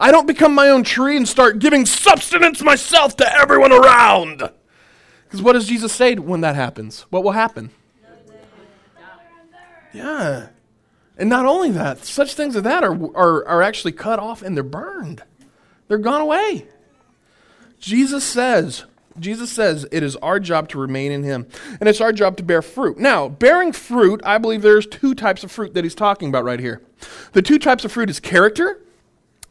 I 0.00 0.10
don't 0.10 0.26
become 0.26 0.54
my 0.54 0.70
own 0.70 0.82
tree 0.82 1.16
and 1.18 1.28
start 1.28 1.58
giving 1.58 1.84
substance 1.84 2.62
myself 2.62 3.16
to 3.18 3.32
everyone 3.32 3.70
around. 3.70 4.50
Because 5.24 5.42
what 5.42 5.52
does 5.52 5.68
Jesus 5.68 5.92
say 5.92 6.14
when 6.14 6.40
that 6.40 6.56
happens? 6.56 7.02
What 7.10 7.22
will 7.22 7.32
happen? 7.32 7.70
Yeah. 9.92 10.48
And 11.18 11.28
not 11.28 11.44
only 11.44 11.70
that, 11.72 12.04
such 12.04 12.34
things 12.34 12.56
as 12.56 12.62
that 12.62 12.82
are, 12.82 12.94
are, 13.14 13.46
are 13.46 13.62
actually 13.62 13.92
cut 13.92 14.18
off 14.18 14.40
and 14.40 14.56
they're 14.56 14.64
burned. 14.64 15.22
They're 15.88 15.98
gone 15.98 16.22
away. 16.22 16.66
Jesus 17.78 18.24
says, 18.24 18.84
Jesus 19.18 19.50
says 19.52 19.86
it 19.92 20.02
is 20.02 20.16
our 20.16 20.40
job 20.40 20.68
to 20.70 20.78
remain 20.78 21.12
in 21.12 21.24
him, 21.24 21.46
and 21.78 21.88
it's 21.88 22.00
our 22.00 22.12
job 22.12 22.36
to 22.38 22.42
bear 22.42 22.62
fruit. 22.62 22.98
Now, 22.98 23.28
bearing 23.28 23.72
fruit, 23.72 24.20
I 24.24 24.38
believe 24.38 24.62
there's 24.62 24.86
two 24.86 25.14
types 25.14 25.44
of 25.44 25.50
fruit 25.50 25.74
that 25.74 25.84
he's 25.84 25.94
talking 25.94 26.28
about 26.28 26.44
right 26.44 26.60
here. 26.60 26.80
The 27.32 27.42
two 27.42 27.58
types 27.58 27.84
of 27.84 27.92
fruit 27.92 28.08
is 28.08 28.20
character 28.20 28.80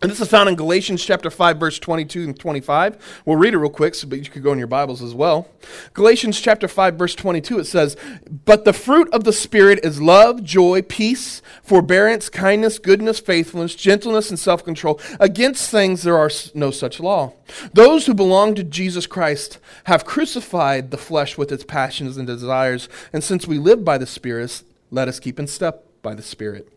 and 0.01 0.09
this 0.09 0.21
is 0.21 0.29
found 0.29 0.47
in 0.47 0.55
Galatians 0.55 1.03
chapter 1.03 1.29
5, 1.29 1.57
verse 1.57 1.77
22 1.77 2.23
and 2.23 2.39
25. 2.39 3.21
We'll 3.25 3.35
read 3.35 3.53
it 3.53 3.57
real 3.57 3.69
quick, 3.69 3.95
so, 3.95 4.07
but 4.07 4.19
you 4.19 4.31
could 4.31 4.43
go 4.43 4.53
in 4.53 4.57
your 4.57 4.67
Bibles 4.67 5.01
as 5.01 5.13
well. 5.13 5.49
Galatians 5.93 6.39
chapter 6.39 6.69
5, 6.69 6.95
verse 6.95 7.15
22, 7.15 7.59
it 7.59 7.65
says, 7.65 7.97
But 8.45 8.63
the 8.63 8.71
fruit 8.71 9.09
of 9.13 9.25
the 9.25 9.33
Spirit 9.33 9.79
is 9.83 10.01
love, 10.01 10.41
joy, 10.41 10.83
peace, 10.83 11.41
forbearance, 11.63 12.29
kindness, 12.29 12.79
goodness, 12.79 13.19
faithfulness, 13.19 13.75
gentleness, 13.75 14.29
and 14.29 14.39
self 14.39 14.63
control. 14.63 15.01
Against 15.19 15.69
things 15.69 16.03
there 16.03 16.17
are 16.17 16.31
no 16.53 16.71
such 16.71 17.01
law. 17.01 17.33
Those 17.73 18.05
who 18.05 18.13
belong 18.13 18.55
to 18.55 18.63
Jesus 18.63 19.05
Christ 19.05 19.59
have 19.83 20.05
crucified 20.05 20.91
the 20.91 20.97
flesh 20.97 21.37
with 21.37 21.51
its 21.51 21.65
passions 21.65 22.15
and 22.15 22.25
desires. 22.25 22.87
And 23.11 23.21
since 23.21 23.45
we 23.45 23.57
live 23.57 23.83
by 23.83 23.97
the 23.97 24.07
Spirit, 24.07 24.63
let 24.91 25.09
us 25.09 25.19
keep 25.19 25.39
in 25.39 25.47
step 25.47 25.83
by 26.01 26.15
the 26.15 26.23
Spirit. 26.23 26.71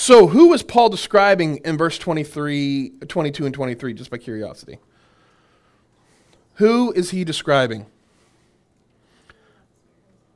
So, 0.00 0.28
who 0.28 0.50
was 0.50 0.62
Paul 0.62 0.90
describing 0.90 1.56
in 1.64 1.76
verse 1.76 1.98
23, 1.98 2.92
22 3.08 3.46
and 3.46 3.52
23, 3.52 3.94
just 3.94 4.12
by 4.12 4.18
curiosity? 4.18 4.78
Who 6.54 6.92
is 6.92 7.10
he 7.10 7.24
describing? 7.24 7.84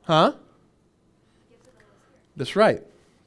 Huh? 0.01 0.33
That's 2.35 2.57
right. 2.57 2.83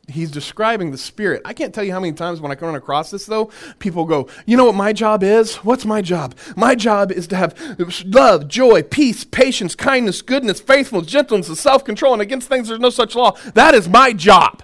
He's 0.08 0.30
describing 0.30 0.90
the 0.90 0.98
Spirit. 0.98 1.40
I 1.46 1.54
can't 1.54 1.74
tell 1.74 1.82
you 1.82 1.92
how 1.92 2.00
many 2.00 2.12
times 2.12 2.42
when 2.42 2.52
I 2.52 2.54
come 2.54 2.74
across 2.74 3.10
this, 3.10 3.24
though, 3.24 3.50
people 3.78 4.04
go, 4.04 4.28
You 4.44 4.58
know 4.58 4.66
what 4.66 4.74
my 4.74 4.92
job 4.92 5.22
is? 5.22 5.56
What's 5.64 5.86
my 5.86 6.02
job? 6.02 6.34
My 6.54 6.74
job 6.74 7.10
is 7.10 7.26
to 7.28 7.36
have 7.36 7.78
love, 8.04 8.46
joy, 8.46 8.82
peace, 8.82 9.24
patience, 9.24 9.74
kindness, 9.74 10.20
goodness, 10.20 10.60
faithfulness, 10.60 11.10
gentleness, 11.10 11.48
and 11.48 11.56
self 11.56 11.82
control, 11.82 12.12
and 12.12 12.20
against 12.20 12.46
things 12.46 12.68
there's 12.68 12.78
no 12.78 12.90
such 12.90 13.14
law. 13.14 13.38
That 13.54 13.74
is 13.74 13.88
my 13.88 14.12
job. 14.12 14.62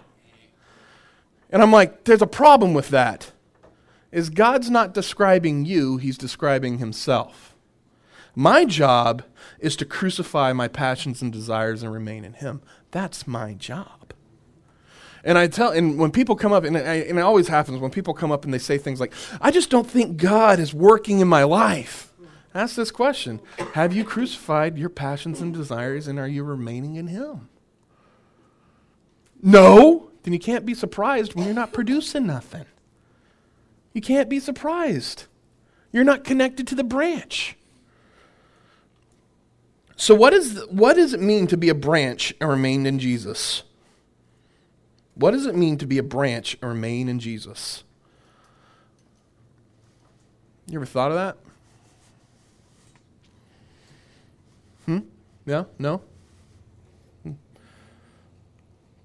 And 1.52 1.62
I'm 1.62 1.70
like, 1.70 2.04
there's 2.04 2.22
a 2.22 2.26
problem 2.26 2.72
with 2.72 2.88
that. 2.88 3.30
Is 4.10 4.30
God's 4.30 4.70
not 4.70 4.94
describing 4.94 5.64
you, 5.64 5.98
he's 5.98 6.18
describing 6.18 6.78
himself. 6.78 7.54
My 8.34 8.64
job 8.64 9.22
is 9.58 9.76
to 9.76 9.84
crucify 9.84 10.52
my 10.54 10.66
passions 10.66 11.20
and 11.20 11.30
desires 11.30 11.82
and 11.82 11.92
remain 11.92 12.24
in 12.24 12.32
him. 12.32 12.62
That's 12.90 13.26
my 13.26 13.52
job. 13.52 14.14
And 15.24 15.38
I 15.38 15.46
tell, 15.46 15.70
and 15.70 15.98
when 15.98 16.10
people 16.10 16.34
come 16.34 16.52
up, 16.52 16.64
and, 16.64 16.76
I, 16.76 16.94
and 16.94 17.18
it 17.18 17.22
always 17.22 17.48
happens 17.48 17.78
when 17.78 17.90
people 17.90 18.12
come 18.12 18.32
up 18.32 18.44
and 18.44 18.52
they 18.52 18.58
say 18.58 18.76
things 18.76 19.00
like, 19.00 19.12
I 19.40 19.50
just 19.50 19.70
don't 19.70 19.88
think 19.88 20.16
God 20.16 20.58
is 20.58 20.74
working 20.74 21.20
in 21.20 21.28
my 21.28 21.44
life. 21.44 22.12
Ask 22.54 22.76
this 22.76 22.90
question 22.90 23.40
Have 23.74 23.94
you 23.94 24.04
crucified 24.04 24.78
your 24.78 24.90
passions 24.90 25.40
and 25.40 25.54
desires, 25.54 26.08
and 26.08 26.18
are 26.18 26.28
you 26.28 26.42
remaining 26.42 26.96
in 26.96 27.06
Him? 27.06 27.48
No 29.40 30.11
then 30.22 30.32
you 30.32 30.38
can't 30.38 30.64
be 30.64 30.74
surprised 30.74 31.34
when 31.34 31.44
you're 31.44 31.54
not 31.54 31.72
producing 31.72 32.26
nothing. 32.26 32.66
You 33.92 34.00
can't 34.00 34.28
be 34.28 34.40
surprised. 34.40 35.24
You're 35.92 36.04
not 36.04 36.24
connected 36.24 36.66
to 36.68 36.74
the 36.74 36.84
branch. 36.84 37.56
So, 39.96 40.14
what, 40.14 40.32
is, 40.32 40.64
what 40.68 40.96
does 40.96 41.12
it 41.12 41.20
mean 41.20 41.46
to 41.48 41.56
be 41.56 41.68
a 41.68 41.74
branch 41.74 42.34
and 42.40 42.50
remain 42.50 42.86
in 42.86 42.98
Jesus? 42.98 43.62
What 45.14 45.32
does 45.32 45.46
it 45.46 45.54
mean 45.54 45.76
to 45.78 45.86
be 45.86 45.98
a 45.98 46.02
branch 46.02 46.56
and 46.60 46.70
remain 46.70 47.08
in 47.08 47.18
Jesus? 47.18 47.84
You 50.66 50.78
ever 50.78 50.86
thought 50.86 51.10
of 51.10 51.16
that? 51.16 51.36
Hmm? 54.86 54.98
Yeah? 55.44 55.64
No? 55.78 56.00
Hmm. 57.22 57.32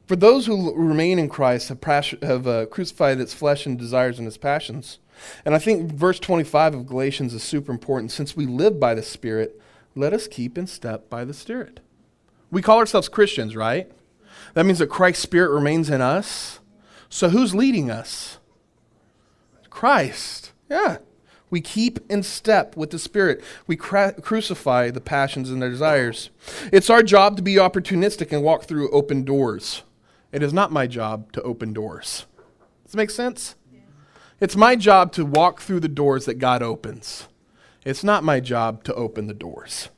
For 0.07 0.15
those 0.15 0.45
who 0.45 0.73
remain 0.73 1.19
in 1.19 1.27
Christ 1.27 1.67
have, 1.67 1.83
have 2.21 2.47
uh, 2.47 2.65
crucified 2.67 3.19
its 3.19 3.33
flesh 3.33 3.65
and 3.65 3.77
desires 3.77 4.17
and 4.17 4.27
its 4.27 4.37
passions. 4.37 4.99
And 5.43 5.53
I 5.53 5.59
think 5.59 5.91
verse 5.91 6.19
25 6.19 6.75
of 6.75 6.87
Galatians 6.87 7.33
is 7.33 7.43
super 7.43 7.73
important. 7.73 8.11
Since 8.11 8.35
we 8.35 8.45
live 8.45 8.79
by 8.79 8.93
the 8.93 9.03
Spirit, 9.03 9.59
let 9.95 10.13
us 10.13 10.27
keep 10.27 10.57
in 10.57 10.65
step 10.65 11.09
by 11.09 11.25
the 11.25 11.33
Spirit. 11.33 11.81
We 12.51 12.61
call 12.61 12.77
ourselves 12.77 13.09
Christians, 13.09 13.55
right? 13.55 13.91
That 14.53 14.65
means 14.65 14.79
that 14.79 14.87
Christ's 14.87 15.23
Spirit 15.23 15.53
remains 15.53 15.89
in 15.89 15.99
us. 15.99 16.59
So 17.09 17.29
who's 17.29 17.53
leading 17.53 17.91
us? 17.91 18.37
Christ. 19.69 20.53
Yeah. 20.69 20.97
We 21.49 21.59
keep 21.61 21.99
in 22.09 22.23
step 22.23 22.77
with 22.77 22.91
the 22.91 22.99
Spirit. 22.99 23.43
We 23.67 23.75
crucify 23.75 24.89
the 24.91 25.01
passions 25.01 25.49
and 25.49 25.61
their 25.61 25.69
desires. 25.69 26.29
It's 26.71 26.89
our 26.89 27.03
job 27.03 27.35
to 27.37 27.43
be 27.43 27.55
opportunistic 27.55 28.31
and 28.31 28.43
walk 28.43 28.63
through 28.63 28.89
open 28.91 29.23
doors. 29.23 29.83
It 30.37 30.43
is 30.43 30.53
not 30.53 30.71
my 30.71 30.85
job 30.85 31.31
to 31.31 31.41
open 31.41 31.73
doors. 31.73 32.27
Does 32.83 32.91
that 32.91 32.97
make 32.99 33.09
sense? 33.09 33.55
It's 34.39 34.55
my 34.55 34.75
job 34.75 35.11
to 35.13 35.25
walk 35.25 35.61
through 35.61 35.79
the 35.79 35.87
doors 35.87 36.25
that 36.25 36.35
God 36.35 36.61
opens. 36.61 37.27
It's 37.83 38.03
not 38.03 38.23
my 38.23 38.39
job 38.39 38.83
to 38.83 38.93
open 38.93 39.25
the 39.25 39.33
doors. 39.33 39.89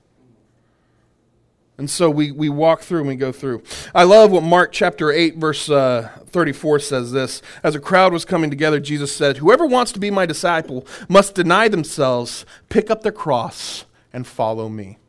And 1.78 1.90
so 1.90 2.10
we, 2.10 2.32
we 2.32 2.48
walk 2.48 2.80
through 2.80 3.00
and 3.00 3.10
we 3.10 3.18
go 3.18 3.34
through. 3.34 3.64
I 3.94 4.06
love 4.06 4.32
what 4.32 4.44
Mark 4.44 4.72
chapter 4.72 5.12
8, 5.12 5.36
verse 5.36 5.70
uh, 5.70 6.10
34 6.28 6.80
says 6.80 7.12
this. 7.12 7.42
As 7.62 7.76
a 7.76 7.80
crowd 7.82 8.14
was 8.14 8.24
coming 8.24 8.50
together, 8.50 8.80
Jesus 8.80 9.14
said, 9.14 9.40
Whoever 9.40 9.66
wants 9.66 9.92
to 9.92 10.00
be 10.00 10.10
my 10.10 10.26
disciple 10.26 10.88
must 11.10 11.36
deny 11.36 11.68
themselves, 11.68 12.46
pick 12.70 12.90
up 12.90 13.02
their 13.02 13.12
cross, 13.12 13.84
and 14.14 14.26
follow 14.26 14.70
me. 14.70 15.00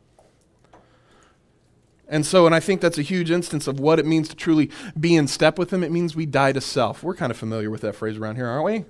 And 2.11 2.25
so, 2.25 2.45
and 2.45 2.53
I 2.53 2.59
think 2.59 2.81
that's 2.81 2.97
a 2.97 3.03
huge 3.03 3.31
instance 3.31 3.67
of 3.67 3.79
what 3.79 3.97
it 3.97 4.05
means 4.05 4.27
to 4.27 4.35
truly 4.35 4.69
be 4.99 5.15
in 5.15 5.27
step 5.27 5.57
with 5.57 5.71
Him. 5.71 5.81
It 5.81 5.91
means 5.91 6.13
we 6.13 6.25
die 6.25 6.51
to 6.51 6.59
self. 6.59 7.01
We're 7.01 7.15
kind 7.15 7.31
of 7.31 7.37
familiar 7.37 7.71
with 7.71 7.81
that 7.81 7.95
phrase 7.95 8.17
around 8.17 8.35
here, 8.35 8.47
aren't 8.47 8.65
we? 8.65 8.85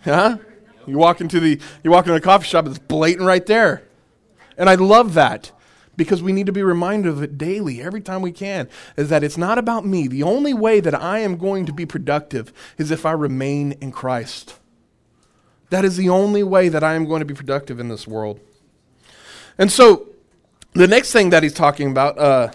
Huh? 0.00 0.38
You 0.86 0.96
walk 0.96 1.20
into 1.20 1.38
the 1.38 1.60
you 1.84 1.90
walk 1.90 2.06
into 2.06 2.16
a 2.16 2.20
coffee 2.20 2.46
shop, 2.46 2.66
it's 2.66 2.78
blatant 2.78 3.26
right 3.26 3.44
there. 3.44 3.82
And 4.56 4.70
I 4.70 4.76
love 4.76 5.12
that 5.14 5.52
because 5.94 6.22
we 6.22 6.32
need 6.32 6.46
to 6.46 6.52
be 6.52 6.62
reminded 6.62 7.10
of 7.10 7.22
it 7.22 7.36
daily, 7.36 7.82
every 7.82 8.00
time 8.00 8.22
we 8.22 8.32
can, 8.32 8.66
is 8.96 9.10
that 9.10 9.22
it's 9.22 9.36
not 9.36 9.58
about 9.58 9.84
me. 9.84 10.08
The 10.08 10.22
only 10.22 10.54
way 10.54 10.80
that 10.80 10.94
I 10.94 11.18
am 11.18 11.36
going 11.36 11.66
to 11.66 11.72
be 11.72 11.84
productive 11.84 12.50
is 12.78 12.90
if 12.90 13.04
I 13.04 13.12
remain 13.12 13.72
in 13.72 13.92
Christ. 13.92 14.58
That 15.68 15.84
is 15.84 15.98
the 15.98 16.08
only 16.08 16.42
way 16.42 16.70
that 16.70 16.82
I 16.82 16.94
am 16.94 17.04
going 17.04 17.20
to 17.20 17.26
be 17.26 17.34
productive 17.34 17.78
in 17.78 17.88
this 17.88 18.08
world. 18.08 18.40
And 19.58 19.70
so, 19.70 20.08
the 20.74 20.88
next 20.88 21.12
thing 21.12 21.30
that 21.30 21.42
he's 21.42 21.52
talking 21.52 21.90
about, 21.90 22.18
uh, 22.18 22.50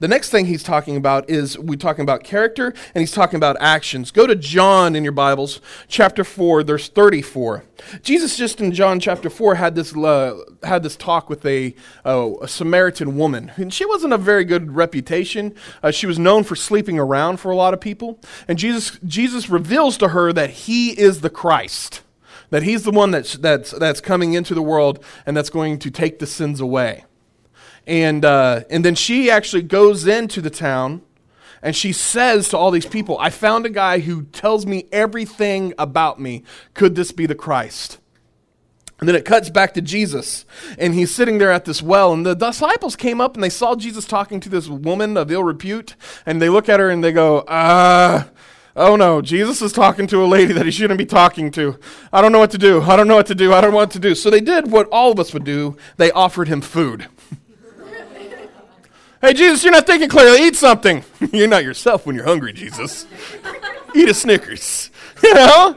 the 0.00 0.08
next 0.08 0.30
thing 0.30 0.46
he's 0.46 0.62
talking 0.62 0.96
about 0.96 1.30
is 1.30 1.58
we're 1.58 1.76
talking 1.76 2.02
about 2.02 2.24
character 2.24 2.74
and 2.94 3.00
he's 3.00 3.12
talking 3.12 3.36
about 3.36 3.56
actions. 3.60 4.10
Go 4.10 4.26
to 4.26 4.34
John 4.34 4.96
in 4.96 5.04
your 5.04 5.12
Bibles, 5.12 5.60
chapter 5.88 6.24
4, 6.24 6.62
verse 6.62 6.88
34. 6.88 7.64
Jesus 8.02 8.36
just 8.36 8.60
in 8.60 8.72
John 8.72 8.98
chapter 8.98 9.30
4 9.30 9.54
had 9.54 9.74
this, 9.74 9.96
uh, 9.96 10.42
had 10.62 10.82
this 10.82 10.96
talk 10.96 11.30
with 11.30 11.46
a, 11.46 11.74
uh, 12.04 12.32
a 12.42 12.48
Samaritan 12.48 13.16
woman. 13.16 13.52
And 13.56 13.72
she 13.72 13.86
wasn't 13.86 14.12
a 14.12 14.18
very 14.18 14.44
good 14.44 14.74
reputation. 14.74 15.54
Uh, 15.82 15.90
she 15.90 16.06
was 16.06 16.18
known 16.18 16.44
for 16.44 16.56
sleeping 16.56 16.98
around 16.98 17.38
for 17.38 17.50
a 17.50 17.56
lot 17.56 17.72
of 17.72 17.80
people. 17.80 18.18
And 18.48 18.58
Jesus, 18.58 18.98
Jesus 19.06 19.48
reveals 19.48 19.96
to 19.98 20.08
her 20.08 20.32
that 20.32 20.50
he 20.50 20.90
is 20.90 21.20
the 21.20 21.30
Christ 21.30 22.02
that 22.50 22.62
he's 22.62 22.84
the 22.84 22.90
one 22.90 23.10
that's, 23.10 23.34
that's, 23.34 23.70
that's 23.72 24.00
coming 24.00 24.34
into 24.34 24.54
the 24.54 24.62
world 24.62 25.04
and 25.26 25.36
that's 25.36 25.50
going 25.50 25.78
to 25.80 25.90
take 25.90 26.18
the 26.18 26.26
sins 26.26 26.60
away. 26.60 27.04
And, 27.86 28.24
uh, 28.24 28.62
and 28.70 28.84
then 28.84 28.94
she 28.94 29.30
actually 29.30 29.62
goes 29.62 30.06
into 30.06 30.40
the 30.40 30.50
town 30.50 31.02
and 31.62 31.74
she 31.74 31.92
says 31.92 32.50
to 32.50 32.58
all 32.58 32.70
these 32.70 32.86
people, 32.86 33.18
I 33.18 33.30
found 33.30 33.64
a 33.64 33.70
guy 33.70 34.00
who 34.00 34.24
tells 34.24 34.66
me 34.66 34.86
everything 34.92 35.72
about 35.78 36.20
me. 36.20 36.44
Could 36.74 36.94
this 36.94 37.10
be 37.10 37.24
the 37.24 37.34
Christ? 37.34 37.98
And 39.00 39.08
then 39.08 39.16
it 39.16 39.24
cuts 39.24 39.50
back 39.50 39.74
to 39.74 39.82
Jesus, 39.82 40.46
and 40.78 40.94
he's 40.94 41.12
sitting 41.12 41.38
there 41.38 41.50
at 41.50 41.64
this 41.64 41.82
well. 41.82 42.12
And 42.12 42.24
the 42.24 42.34
disciples 42.34 42.94
came 42.94 43.20
up 43.20 43.34
and 43.34 43.42
they 43.42 43.50
saw 43.50 43.74
Jesus 43.74 44.04
talking 44.04 44.40
to 44.40 44.48
this 44.48 44.68
woman 44.68 45.16
of 45.16 45.32
ill 45.32 45.42
repute, 45.42 45.96
and 46.24 46.40
they 46.40 46.48
look 46.48 46.68
at 46.68 46.80
her 46.80 46.90
and 46.90 47.02
they 47.02 47.12
go, 47.12 47.40
uh, 47.40 48.24
Oh 48.76 48.96
no, 48.96 49.22
Jesus 49.22 49.62
is 49.62 49.72
talking 49.72 50.08
to 50.08 50.24
a 50.24 50.26
lady 50.26 50.52
that 50.52 50.66
he 50.66 50.72
shouldn't 50.72 50.98
be 50.98 51.06
talking 51.06 51.52
to. 51.52 51.78
I 52.12 52.20
don't 52.20 52.32
know 52.32 52.40
what 52.40 52.50
to 52.52 52.58
do. 52.58 52.82
I 52.82 52.96
don't 52.96 53.06
know 53.06 53.14
what 53.14 53.26
to 53.28 53.34
do. 53.34 53.52
I 53.52 53.60
don't 53.60 53.70
know 53.70 53.76
what 53.76 53.92
to 53.92 54.00
do. 54.00 54.16
So 54.16 54.30
they 54.30 54.40
did 54.40 54.70
what 54.72 54.88
all 54.88 55.12
of 55.12 55.20
us 55.20 55.32
would 55.32 55.44
do. 55.44 55.76
They 55.96 56.10
offered 56.10 56.48
him 56.48 56.60
food. 56.60 57.06
hey, 59.20 59.32
Jesus, 59.32 59.62
you're 59.62 59.72
not 59.72 59.86
thinking 59.86 60.08
clearly. 60.08 60.44
Eat 60.44 60.56
something. 60.56 61.04
you're 61.32 61.46
not 61.46 61.62
yourself 61.62 62.04
when 62.04 62.16
you're 62.16 62.24
hungry, 62.24 62.52
Jesus. 62.52 63.06
Eat 63.94 64.08
a 64.08 64.14
Snickers. 64.14 64.90
You 65.22 65.34
know? 65.34 65.76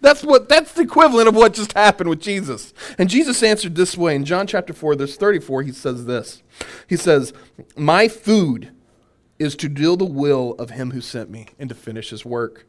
That's 0.00 0.22
what 0.22 0.48
that's 0.48 0.72
the 0.72 0.80
equivalent 0.80 1.28
of 1.28 1.34
what 1.34 1.52
just 1.52 1.74
happened 1.74 2.08
with 2.08 2.22
Jesus. 2.22 2.72
And 2.98 3.10
Jesus 3.10 3.42
answered 3.42 3.74
this 3.74 3.98
way 3.98 4.16
in 4.16 4.24
John 4.24 4.46
chapter 4.46 4.72
4 4.72 4.94
verse 4.94 5.16
34 5.18 5.62
he 5.64 5.72
says 5.72 6.06
this. 6.06 6.42
He 6.88 6.96
says, 6.96 7.34
"My 7.76 8.08
food 8.08 8.70
is 9.40 9.56
to 9.56 9.68
do 9.68 9.96
the 9.96 10.04
will 10.04 10.54
of 10.58 10.70
him 10.70 10.90
who 10.90 11.00
sent 11.00 11.30
me 11.30 11.46
and 11.58 11.70
to 11.70 11.74
finish 11.74 12.10
his 12.10 12.24
work. 12.24 12.66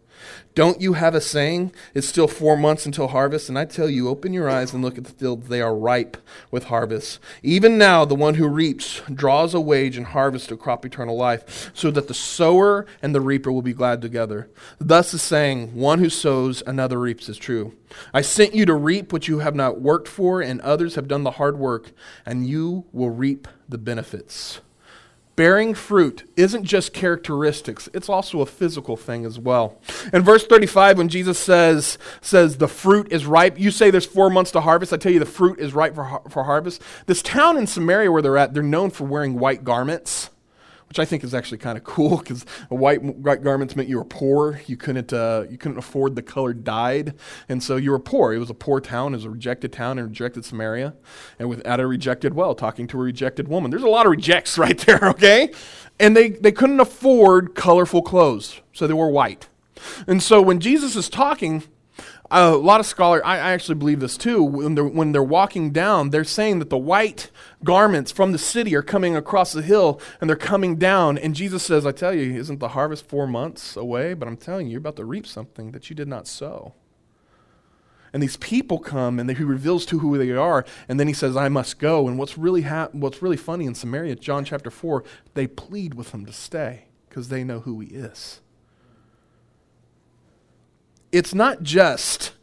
Don't 0.56 0.80
you 0.80 0.94
have 0.94 1.16
a 1.16 1.22
saying? 1.22 1.74
It's 1.94 2.08
still 2.08 2.28
four 2.28 2.56
months 2.56 2.86
until 2.86 3.08
harvest, 3.08 3.50
and 3.50 3.58
I 3.58 3.66
tell 3.66 3.90
you, 3.90 4.08
open 4.08 4.34
your 4.34 4.50
eyes 4.50 4.72
and 4.74 4.84
look 4.84 4.98
at 4.98 5.06
the 5.06 5.12
fields; 5.12 5.48
they 5.48 5.62
are 5.62 5.76
ripe 5.76 6.16
with 6.52 6.66
harvest. 6.66 7.20
Even 7.42 7.78
now, 7.78 8.06
the 8.06 8.16
one 8.16 8.36
who 8.36 8.48
reaps 8.48 9.02
draws 9.12 9.54
a 9.54 9.60
wage 9.60 9.98
and 9.98 10.08
harvest 10.08 10.52
a 10.52 10.58
crop 10.58 10.86
eternal 10.86 11.18
life, 11.18 11.72
so 11.74 11.92
that 11.92 12.08
the 12.08 12.14
sower 12.14 12.86
and 13.02 13.16
the 13.16 13.22
reaper 13.22 13.52
will 13.52 13.64
be 13.64 13.74
glad 13.74 14.02
together. 14.02 14.48
Thus, 14.80 15.12
the 15.12 15.20
saying, 15.20 15.74
"One 15.74 16.00
who 16.00 16.10
sows, 16.10 16.62
another 16.68 17.00
reaps," 17.00 17.28
is 17.28 17.38
true. 17.38 17.74
I 18.14 18.22
sent 18.22 18.54
you 18.54 18.66
to 18.68 18.76
reap 18.76 19.12
what 19.12 19.28
you 19.28 19.40
have 19.40 19.56
not 19.56 19.82
worked 19.82 20.08
for, 20.08 20.40
and 20.42 20.62
others 20.62 20.96
have 20.96 21.08
done 21.08 21.24
the 21.24 21.32
hard 21.32 21.58
work, 21.58 21.92
and 22.26 22.48
you 22.48 22.86
will 22.94 23.10
reap 23.10 23.48
the 23.68 23.80
benefits. 23.80 24.62
Bearing 25.42 25.74
fruit 25.74 26.32
isn't 26.38 26.66
just 26.66 26.94
characteristics, 26.94 27.90
it's 27.96 28.10
also 28.10 28.42
a 28.42 28.46
physical 28.46 28.96
thing 28.96 29.26
as 29.26 29.40
well. 29.40 29.82
In 30.14 30.22
verse 30.22 30.46
35, 30.46 31.00
when 31.00 31.10
Jesus 31.10 31.40
says, 31.40 31.98
says 32.22 32.58
the 32.58 32.68
fruit 32.68 33.12
is 33.12 33.26
ripe, 33.26 33.60
you 33.60 33.72
say 33.72 33.90
there's 33.90 34.06
four 34.06 34.30
months 34.30 34.52
to 34.52 34.62
harvest. 34.62 34.94
I 34.94 34.98
tell 34.98 35.12
you, 35.12 35.18
the 35.18 35.26
fruit 35.26 35.60
is 35.60 35.74
ripe 35.74 35.96
for, 35.96 36.22
for 36.30 36.44
harvest. 36.44 36.84
This 37.08 37.24
town 37.24 37.58
in 37.58 37.66
Samaria 37.66 38.12
where 38.12 38.22
they're 38.22 38.38
at, 38.38 38.54
they're 38.54 38.62
known 38.62 38.92
for 38.92 39.06
wearing 39.06 39.40
white 39.40 39.64
garments, 39.64 40.30
which 40.92 41.00
I 41.00 41.06
think 41.06 41.24
is 41.24 41.34
actually 41.34 41.60
kind 41.60 41.78
of 41.78 41.86
cool 41.86 42.18
because 42.18 42.44
white, 42.68 43.02
white 43.02 43.42
garments 43.42 43.78
meant 43.78 43.88
you 43.88 43.96
were 43.96 44.04
poor. 44.04 44.60
You 44.68 44.76
couldn't, 44.76 45.14
uh, 45.14 45.46
you 45.50 45.58
couldn't 45.58 45.78
afford 45.78 46.18
the 46.18 46.22
color 46.22 46.54
dyed. 46.54 47.14
And 47.48 47.64
so 47.64 47.78
you 47.78 47.92
were 47.92 48.00
poor. 48.00 48.34
It 48.34 48.40
was 48.40 48.50
a 48.50 48.54
poor 48.54 48.82
town. 48.82 49.14
It 49.14 49.18
was 49.18 49.24
a 49.24 49.30
rejected 49.30 49.72
town 49.72 50.00
and 50.00 50.10
rejected 50.10 50.44
Samaria. 50.44 50.94
And 51.40 51.48
with, 51.48 51.62
at 51.62 51.80
a 51.80 51.88
rejected 51.88 52.34
well, 52.34 52.54
talking 52.54 52.88
to 52.88 52.98
a 52.98 53.04
rejected 53.04 53.48
woman. 53.48 53.72
There's 53.72 53.84
a 53.84 53.88
lot 53.88 54.06
of 54.06 54.10
rejects 54.10 54.58
right 54.58 54.78
there, 54.80 55.00
okay? 55.02 55.54
And 55.98 56.18
they, 56.18 56.32
they 56.32 56.52
couldn't 56.52 56.82
afford 56.82 57.56
colorful 57.56 58.02
clothes, 58.02 58.60
so 58.74 58.86
they 58.86 58.94
wore 58.94 59.12
white. 59.12 59.48
And 60.08 60.22
so 60.22 60.42
when 60.42 60.60
Jesus 60.60 60.98
is 60.98 61.08
talking, 61.08 61.64
a 62.32 62.52
lot 62.52 62.80
of 62.80 62.86
scholars, 62.86 63.22
I, 63.26 63.36
I 63.36 63.52
actually 63.52 63.76
believe 63.76 64.00
this 64.00 64.18
too, 64.18 64.42
when 64.42 64.76
they're, 64.76 64.86
when 64.86 65.12
they're 65.12 65.22
walking 65.22 65.72
down, 65.72 66.12
they're 66.12 66.24
saying 66.24 66.60
that 66.60 66.70
the 66.70 66.78
white 66.78 67.30
garments 67.64 68.12
from 68.12 68.32
the 68.32 68.38
city 68.38 68.74
are 68.74 68.82
coming 68.82 69.16
across 69.16 69.52
the 69.52 69.62
hill 69.62 70.00
and 70.20 70.30
they're 70.30 70.38
coming 70.38 70.78
down. 70.78 71.18
And 71.18 71.36
Jesus 71.36 71.64
says, 71.64 71.86
I 71.86 71.92
tell 71.92 72.14
you, 72.14 72.40
isn't 72.40 72.60
the 72.60 72.70
harvest 72.70 73.08
four 73.08 73.28
months 73.28 73.76
away? 73.76 74.14
But 74.14 74.28
I'm 74.28 74.38
telling 74.38 74.68
you, 74.68 74.72
you're 74.72 74.80
about 74.80 74.96
to 74.96 75.06
reap 75.06 75.28
something 75.28 75.72
that 75.74 75.90
you 75.90 75.96
did 75.96 76.08
not 76.08 76.26
sow. 76.26 76.74
And 78.14 78.24
these 78.24 78.38
people 78.38 78.80
come 78.80 79.20
and 79.20 79.30
he 79.30 79.44
reveals 79.44 79.86
to 79.88 80.00
who 80.00 80.18
they 80.18 80.32
are. 80.32 80.66
And 80.88 81.00
then 81.00 81.08
he 81.08 81.14
says, 81.14 81.36
I 81.36 81.50
must 81.50 81.80
go. 81.80 82.08
And 82.08 82.18
what's 82.18 82.38
really, 82.38 82.62
hap- 82.62 82.94
what's 82.94 83.22
really 83.22 83.38
funny 83.38 83.66
in 83.66 83.76
Samaria, 83.76 84.16
John 84.16 84.46
chapter 84.46 84.70
4, 84.70 85.04
they 85.34 85.48
plead 85.48 85.94
with 85.94 86.14
him 86.14 86.26
to 86.26 86.34
stay 86.34 86.86
because 87.10 87.30
they 87.30 87.44
know 87.44 87.60
who 87.60 87.80
he 87.80 87.88
is 87.88 88.42
it's 91.12 91.34
not 91.34 91.64
just 91.64 92.34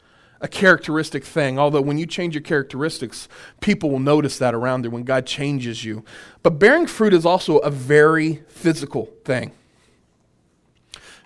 a 0.40 0.48
characteristic 0.48 1.24
thing, 1.24 1.58
although 1.58 1.80
when 1.80 1.98
you 1.98 2.06
change 2.06 2.34
your 2.34 2.42
characteristics, 2.42 3.28
people 3.60 3.90
will 3.90 3.98
notice 3.98 4.38
that 4.38 4.54
around 4.54 4.82
there 4.82 4.90
when 4.90 5.02
God 5.02 5.26
changes 5.26 5.84
you. 5.84 6.04
But 6.42 6.58
bearing 6.58 6.86
fruit 6.86 7.12
is 7.12 7.26
also 7.26 7.58
a 7.58 7.70
very 7.70 8.44
physical 8.48 9.06
thing. 9.24 9.52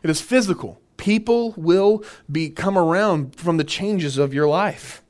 It 0.02 0.10
is 0.10 0.20
physical. 0.20 0.80
People 0.96 1.52
will 1.56 2.04
be 2.30 2.48
come 2.48 2.78
around 2.78 3.36
from 3.36 3.56
the 3.56 3.64
changes 3.64 4.18
of 4.18 4.32
your 4.32 4.48
life. 4.48 5.02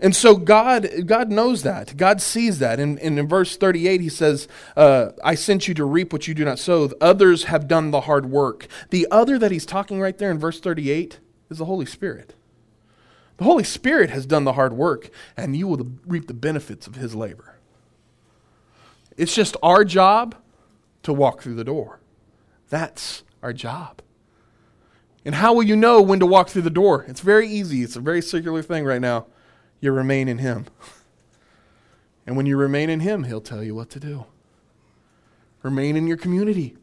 And 0.00 0.14
so 0.14 0.36
God, 0.36 0.88
God 1.06 1.30
knows 1.30 1.62
that. 1.62 1.96
God 1.96 2.20
sees 2.20 2.60
that. 2.60 2.78
And, 2.78 2.98
and 3.00 3.18
in 3.18 3.26
verse 3.26 3.56
38, 3.56 4.00
he 4.00 4.08
says, 4.08 4.46
uh, 4.76 5.10
I 5.24 5.34
sent 5.34 5.66
you 5.66 5.74
to 5.74 5.84
reap 5.84 6.12
what 6.12 6.28
you 6.28 6.34
do 6.34 6.44
not 6.44 6.58
sow. 6.58 6.90
Others 7.00 7.44
have 7.44 7.66
done 7.66 7.90
the 7.90 8.02
hard 8.02 8.26
work. 8.26 8.68
The 8.90 9.08
other 9.10 9.38
that 9.38 9.50
he's 9.50 9.66
talking 9.66 10.00
right 10.00 10.16
there 10.16 10.30
in 10.30 10.38
verse 10.38 10.60
38 10.60 11.18
is 11.50 11.58
the 11.58 11.64
Holy 11.64 11.86
Spirit. 11.86 12.34
The 13.38 13.44
Holy 13.44 13.64
Spirit 13.64 14.10
has 14.10 14.26
done 14.26 14.44
the 14.44 14.54
hard 14.54 14.72
work, 14.72 15.10
and 15.36 15.56
you 15.56 15.68
will 15.68 15.92
reap 16.06 16.26
the 16.26 16.34
benefits 16.34 16.86
of 16.86 16.96
his 16.96 17.14
labor. 17.14 17.56
It's 19.16 19.34
just 19.34 19.56
our 19.62 19.84
job 19.84 20.36
to 21.04 21.12
walk 21.12 21.42
through 21.42 21.54
the 21.54 21.64
door. 21.64 22.00
That's 22.68 23.22
our 23.42 23.52
job. 23.52 24.02
And 25.24 25.34
how 25.36 25.52
will 25.52 25.62
you 25.62 25.76
know 25.76 26.00
when 26.00 26.20
to 26.20 26.26
walk 26.26 26.48
through 26.48 26.62
the 26.62 26.70
door? 26.70 27.04
It's 27.08 27.20
very 27.20 27.48
easy. 27.48 27.82
It's 27.82 27.96
a 27.96 28.00
very 28.00 28.22
circular 28.22 28.62
thing 28.62 28.84
right 28.84 29.00
now. 29.00 29.26
You 29.80 29.92
remain 29.92 30.28
in 30.28 30.38
Him. 30.38 30.66
And 32.26 32.36
when 32.36 32.46
you 32.46 32.56
remain 32.56 32.90
in 32.90 33.00
Him, 33.00 33.24
He'll 33.24 33.40
tell 33.40 33.62
you 33.62 33.74
what 33.74 33.90
to 33.90 34.00
do. 34.00 34.26
Remain 35.62 35.96
in 35.96 36.06
your 36.06 36.16
community. 36.16 36.76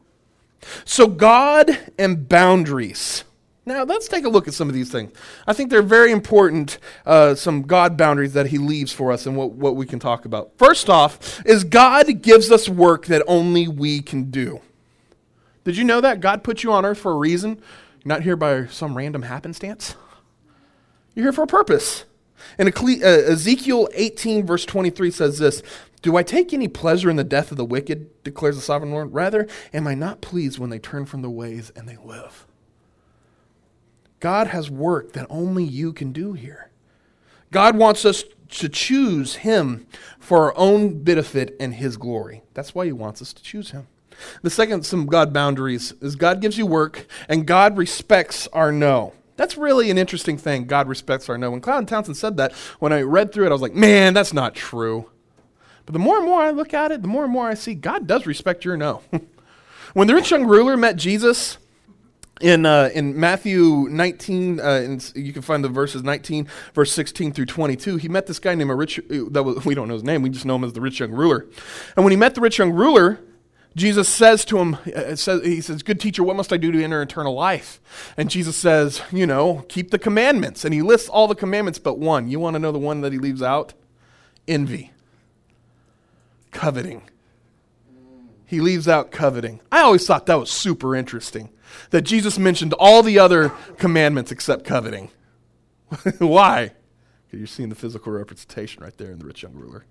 So, 0.84 1.08
God 1.08 1.78
and 1.98 2.28
boundaries. 2.28 3.24
Now, 3.68 3.84
let's 3.84 4.08
take 4.08 4.26
a 4.26 4.30
look 4.30 4.48
at 4.48 4.54
some 4.54 4.70
of 4.70 4.76
these 4.76 4.92
things. 4.92 5.12
I 5.48 5.54
think 5.54 5.72
they're 5.72 5.82
very 5.82 6.12
important, 6.12 6.78
uh, 7.06 7.34
some 7.34 7.64
God 7.64 7.98
boundaries 7.98 8.34
that 8.34 8.48
He 8.48 8.60
leaves 8.60 8.92
for 8.92 9.12
us 9.12 9.26
and 9.26 9.36
what, 9.36 9.52
what 9.52 9.76
we 9.76 9.88
can 9.88 10.00
talk 10.00 10.26
about. 10.26 10.52
First 10.58 10.90
off, 10.90 11.44
is 11.46 11.64
God 11.64 12.22
gives 12.22 12.52
us 12.52 12.70
work 12.70 13.08
that 13.08 13.24
only 13.28 13.68
we 13.68 14.02
can 14.02 14.30
do. 14.30 14.62
Did 15.64 15.78
you 15.78 15.84
know 15.84 16.00
that? 16.02 16.20
God 16.22 16.44
put 16.44 16.62
you 16.62 16.72
on 16.72 16.86
earth 16.86 17.00
for 17.00 17.12
a 17.12 17.18
reason. 17.18 17.56
You're 18.04 18.10
not 18.10 18.22
here 18.22 18.36
by 18.36 18.68
some 18.68 18.96
random 18.96 19.24
happenstance. 19.24 19.96
You're 21.16 21.26
here 21.26 21.34
for 21.34 21.44
a 21.44 21.48
purpose. 21.48 22.06
And 22.58 22.70
uh, 22.70 23.06
Ezekiel 23.06 23.90
18, 23.94 24.46
verse 24.46 24.66
23 24.66 25.12
says 25.12 25.40
this 25.40 25.62
Do 26.02 26.16
I 26.18 26.24
take 26.24 26.54
any 26.54 26.68
pleasure 26.68 27.10
in 27.10 27.16
the 27.16 27.24
death 27.24 27.52
of 27.52 27.58
the 27.58 27.66
wicked, 27.66 28.24
declares 28.24 28.56
the 28.56 28.62
sovereign 28.62 28.92
Lord? 28.92 29.14
Rather, 29.14 29.48
am 29.74 29.88
I 29.88 29.96
not 29.96 30.22
pleased 30.22 30.60
when 30.60 30.70
they 30.70 30.80
turn 30.80 31.06
from 31.06 31.22
their 31.22 31.32
ways 31.32 31.72
and 31.76 31.88
they 31.88 31.98
live? 31.98 32.46
God 34.20 34.48
has 34.48 34.72
work 34.72 35.14
that 35.14 35.28
only 35.30 35.64
you 35.64 35.94
can 35.94 36.12
do 36.12 36.34
here. 36.34 36.72
God 37.52 37.78
wants 37.78 38.06
us 38.06 38.24
to 38.50 38.70
choose 38.70 39.36
Him 39.38 39.88
for 40.20 40.44
our 40.44 40.58
own 40.58 41.04
benefit 41.04 41.56
and 41.60 41.76
His 41.76 41.98
glory. 41.98 42.44
That's 42.54 42.74
why 42.74 42.86
He 42.86 42.92
wants 42.92 43.22
us 43.22 43.34
to 43.34 43.44
choose 43.44 43.72
Him. 43.72 43.88
The 44.42 44.50
second, 44.50 44.86
some 44.86 45.08
God 45.08 45.34
boundaries, 45.34 45.94
is 46.02 46.16
God 46.16 46.42
gives 46.42 46.58
you 46.58 46.66
work 46.66 47.06
and 47.28 47.46
God 47.46 47.78
respects 47.78 48.48
our 48.54 48.72
no. 48.72 49.14
That's 49.38 49.58
really 49.58 49.92
an 49.92 49.98
interesting 49.98 50.38
thing. 50.38 50.66
God 50.66 50.88
respects 50.88 51.28
our 51.30 51.38
no. 51.38 51.52
When 51.52 51.62
Cloud 51.62 51.80
and 51.80 51.88
Townsend 51.88 52.18
said 52.18 52.38
that, 52.38 52.54
when 52.80 52.94
I 52.94 53.02
read 53.02 53.34
through 53.34 53.46
it, 53.46 53.50
I 53.50 53.54
was 53.54 53.62
like, 53.62 53.76
man, 53.76 54.14
that's 54.14 54.34
not 54.34 54.56
true. 54.56 55.10
But 55.86 55.94
the 55.94 56.00
more 56.00 56.18
and 56.18 56.26
more 56.26 56.42
I 56.42 56.52
look 56.52 56.74
at 56.74 56.92
it, 56.92 57.02
the 57.02 57.08
more 57.08 57.26
and 57.26 57.34
more 57.34 57.48
I 57.48 57.54
see 57.54 57.76
God 57.76 58.08
does 58.08 58.26
respect 58.26 58.66
your 58.66 58.78
no. 58.78 59.02
when 59.94 60.08
the 60.08 60.16
rich 60.16 60.32
young 60.32 60.46
ruler 60.46 60.78
met 60.78 60.96
Jesus, 60.96 61.58
in 62.42 62.66
uh, 62.66 62.90
in 62.94 63.18
Matthew 63.20 63.88
19, 63.90 64.60
uh, 64.60 64.64
and 64.64 65.12
you 65.16 65.32
can 65.32 65.42
find 65.42 65.64
the 65.64 65.70
verses 65.70 66.04
19, 66.04 66.48
verse 66.74 66.92
16 66.92 67.32
through 67.32 67.46
22. 67.46 67.98
He 67.98 68.10
met 68.10 68.28
this 68.28 68.40
guy 68.40 68.56
named 68.56 68.72
a 68.72 68.76
rich. 68.76 69.00
Uh, 69.00 69.30
that 69.32 69.44
was, 69.44 69.64
we 69.66 69.76
don't 69.76 69.88
know 69.88 69.94
his 69.94 70.04
name. 70.04 70.22
We 70.22 70.30
just 70.30 70.46
know 70.46 70.56
him 70.56 70.64
as 70.64 70.74
the 70.74 70.82
rich 70.82 71.00
young 71.00 71.12
ruler. 71.12 71.46
And 71.96 72.04
when 72.04 72.12
he 72.12 72.18
met 72.18 72.36
the 72.36 72.42
rich 72.42 72.58
young 72.58 72.72
ruler, 72.72 73.22
Jesus 73.76 74.08
says 74.08 74.46
to 74.46 74.58
him, 74.60 74.78
uh, 74.96 75.16
he 75.44 75.60
says, 75.60 75.84
Good 75.84 76.00
teacher, 76.00 76.24
what 76.24 76.38
must 76.38 76.54
I 76.54 76.58
do 76.58 76.72
to 76.72 76.82
enter 76.82 77.02
eternal 77.02 77.34
life? 77.34 77.82
And 78.16 78.30
Jesus 78.30 78.56
says, 78.56 79.02
You 79.12 79.28
know, 79.28 79.66
keep 79.68 79.92
the 79.92 80.00
commandments. 80.00 80.64
And 80.64 80.74
he 80.74 80.82
lists 80.82 81.10
all 81.10 81.28
the 81.28 81.36
commandments 81.36 81.80
but 81.80 82.00
one. 82.00 82.30
You 82.30 82.40
want 82.40 82.56
to 82.56 82.60
know 82.60 82.72
the 82.72 82.80
one 82.80 83.02
that 83.02 83.12
he 83.12 83.20
leaves 83.20 83.42
out? 83.42 83.74
Envy, 84.48 84.92
coveting. 86.52 87.02
He 88.46 88.62
leaves 88.62 88.88
out 88.88 89.12
coveting. 89.12 89.60
I 89.72 89.82
always 89.82 90.06
thought 90.06 90.28
that 90.28 90.40
was 90.40 90.52
super 90.52 90.96
interesting 90.96 91.50
that 91.90 92.04
Jesus 92.04 92.38
mentioned 92.38 92.74
all 92.74 93.04
the 93.04 93.20
other 93.20 93.50
commandments 93.78 94.32
except 94.32 94.64
coveting. 94.64 95.10
Why? 96.20 96.72
Because 97.26 97.40
you're 97.40 97.48
seeing 97.48 97.70
the 97.70 97.76
physical 97.76 98.12
representation 98.14 98.84
right 98.84 98.96
there 98.98 99.12
in 99.12 99.20
the 99.20 99.26
rich 99.26 99.44
young 99.44 99.54
ruler. 99.54 99.86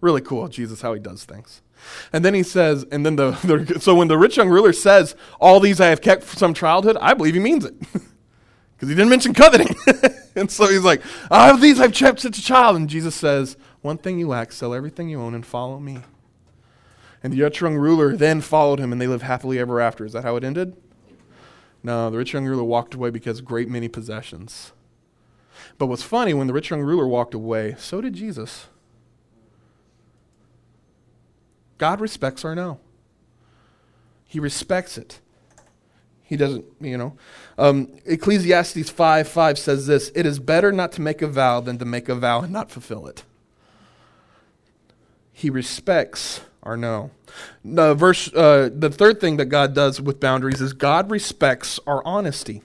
Really 0.00 0.20
cool, 0.20 0.48
Jesus, 0.48 0.82
how 0.82 0.94
he 0.94 1.00
does 1.00 1.24
things. 1.24 1.62
And 2.12 2.24
then 2.24 2.34
he 2.34 2.42
says, 2.42 2.84
and 2.90 3.04
then 3.04 3.16
the, 3.16 3.32
the, 3.32 3.80
so 3.80 3.94
when 3.94 4.08
the 4.08 4.18
rich 4.18 4.36
young 4.36 4.48
ruler 4.48 4.72
says, 4.72 5.14
All 5.40 5.60
these 5.60 5.80
I 5.80 5.88
have 5.88 6.00
kept 6.00 6.24
from 6.24 6.54
childhood, 6.54 6.96
I 7.00 7.14
believe 7.14 7.34
he 7.34 7.40
means 7.40 7.64
it. 7.64 7.74
Because 8.76 8.88
he 8.88 8.96
didn't 8.96 9.10
mention 9.10 9.32
coveting. 9.34 9.74
and 10.34 10.50
so 10.50 10.66
he's 10.66 10.82
like, 10.82 11.00
All 11.30 11.56
these 11.56 11.80
I've 11.80 11.94
kept 11.94 12.20
since 12.20 12.38
a 12.38 12.42
child. 12.42 12.76
And 12.76 12.88
Jesus 12.88 13.14
says, 13.14 13.56
One 13.82 13.98
thing 13.98 14.18
you 14.18 14.26
lack, 14.26 14.50
sell 14.50 14.74
everything 14.74 15.08
you 15.08 15.20
own 15.20 15.32
and 15.32 15.46
follow 15.46 15.78
me. 15.78 16.00
And 17.22 17.32
the 17.32 17.40
rich 17.40 17.60
young 17.60 17.76
ruler 17.76 18.16
then 18.16 18.40
followed 18.40 18.80
him, 18.80 18.92
and 18.92 19.00
they 19.00 19.06
lived 19.06 19.22
happily 19.22 19.58
ever 19.58 19.80
after. 19.80 20.04
Is 20.04 20.12
that 20.12 20.24
how 20.24 20.36
it 20.36 20.44
ended? 20.44 20.76
No, 21.82 22.10
the 22.10 22.18
rich 22.18 22.32
young 22.32 22.44
ruler 22.44 22.64
walked 22.64 22.94
away 22.94 23.10
because 23.10 23.40
great 23.40 23.68
many 23.68 23.88
possessions. 23.88 24.72
But 25.78 25.86
what's 25.86 26.02
funny, 26.02 26.34
when 26.34 26.48
the 26.48 26.52
rich 26.52 26.70
young 26.70 26.82
ruler 26.82 27.06
walked 27.06 27.32
away, 27.32 27.76
so 27.78 28.00
did 28.00 28.14
Jesus. 28.14 28.66
God 31.78 32.00
respects 32.00 32.44
our 32.44 32.54
no. 32.54 32.80
He 34.24 34.40
respects 34.40 34.98
it. 34.98 35.20
He 36.22 36.36
doesn't, 36.36 36.64
you 36.80 36.96
know. 36.96 37.16
Um, 37.58 37.92
Ecclesiastes 38.06 38.90
5 38.90 39.28
5 39.28 39.58
says 39.58 39.86
this 39.86 40.10
It 40.14 40.26
is 40.26 40.38
better 40.38 40.72
not 40.72 40.92
to 40.92 41.00
make 41.00 41.22
a 41.22 41.28
vow 41.28 41.60
than 41.60 41.78
to 41.78 41.84
make 41.84 42.08
a 42.08 42.14
vow 42.14 42.40
and 42.40 42.52
not 42.52 42.70
fulfill 42.70 43.06
it. 43.06 43.24
He 45.32 45.50
respects 45.50 46.40
our 46.62 46.76
no. 46.76 47.10
The, 47.64 47.94
verse, 47.94 48.32
uh, 48.32 48.70
the 48.72 48.90
third 48.90 49.20
thing 49.20 49.36
that 49.36 49.46
God 49.46 49.74
does 49.74 50.00
with 50.00 50.20
boundaries 50.20 50.60
is 50.60 50.72
God 50.72 51.10
respects 51.10 51.78
our 51.86 52.02
honesty. 52.04 52.62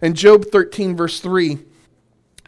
In 0.00 0.14
Job 0.14 0.46
13, 0.46 0.96
verse 0.96 1.20
3, 1.20 1.58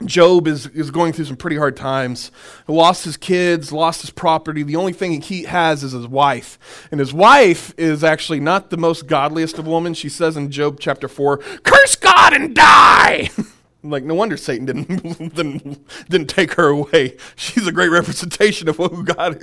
Job 0.04 0.48
is, 0.48 0.66
is 0.68 0.90
going 0.90 1.12
through 1.12 1.26
some 1.26 1.36
pretty 1.36 1.56
hard 1.56 1.76
times. 1.76 2.32
He 2.66 2.72
lost 2.72 3.04
his 3.04 3.16
kids, 3.16 3.70
lost 3.70 4.00
his 4.00 4.10
property. 4.10 4.64
The 4.64 4.76
only 4.76 4.92
thing 4.92 5.20
he 5.20 5.44
has 5.44 5.84
is 5.84 5.92
his 5.92 6.08
wife. 6.08 6.88
And 6.90 6.98
his 6.98 7.14
wife 7.14 7.72
is 7.76 8.02
actually 8.02 8.40
not 8.40 8.70
the 8.70 8.76
most 8.76 9.06
godliest 9.06 9.58
of 9.58 9.68
women. 9.68 9.94
She 9.94 10.08
says 10.08 10.36
in 10.36 10.50
Job 10.50 10.80
chapter 10.80 11.06
4, 11.06 11.38
Curse 11.38 11.94
God 11.96 12.32
and 12.32 12.54
die! 12.56 13.30
like, 13.84 14.02
no 14.02 14.14
wonder 14.14 14.36
Satan 14.36 14.66
didn't, 14.66 14.88
didn't, 15.34 15.86
didn't 16.08 16.28
take 16.28 16.54
her 16.54 16.68
away. 16.68 17.16
She's 17.36 17.66
a 17.66 17.72
great 17.72 17.90
representation 17.90 18.68
of 18.68 18.76
who 18.78 19.04
God, 19.04 19.40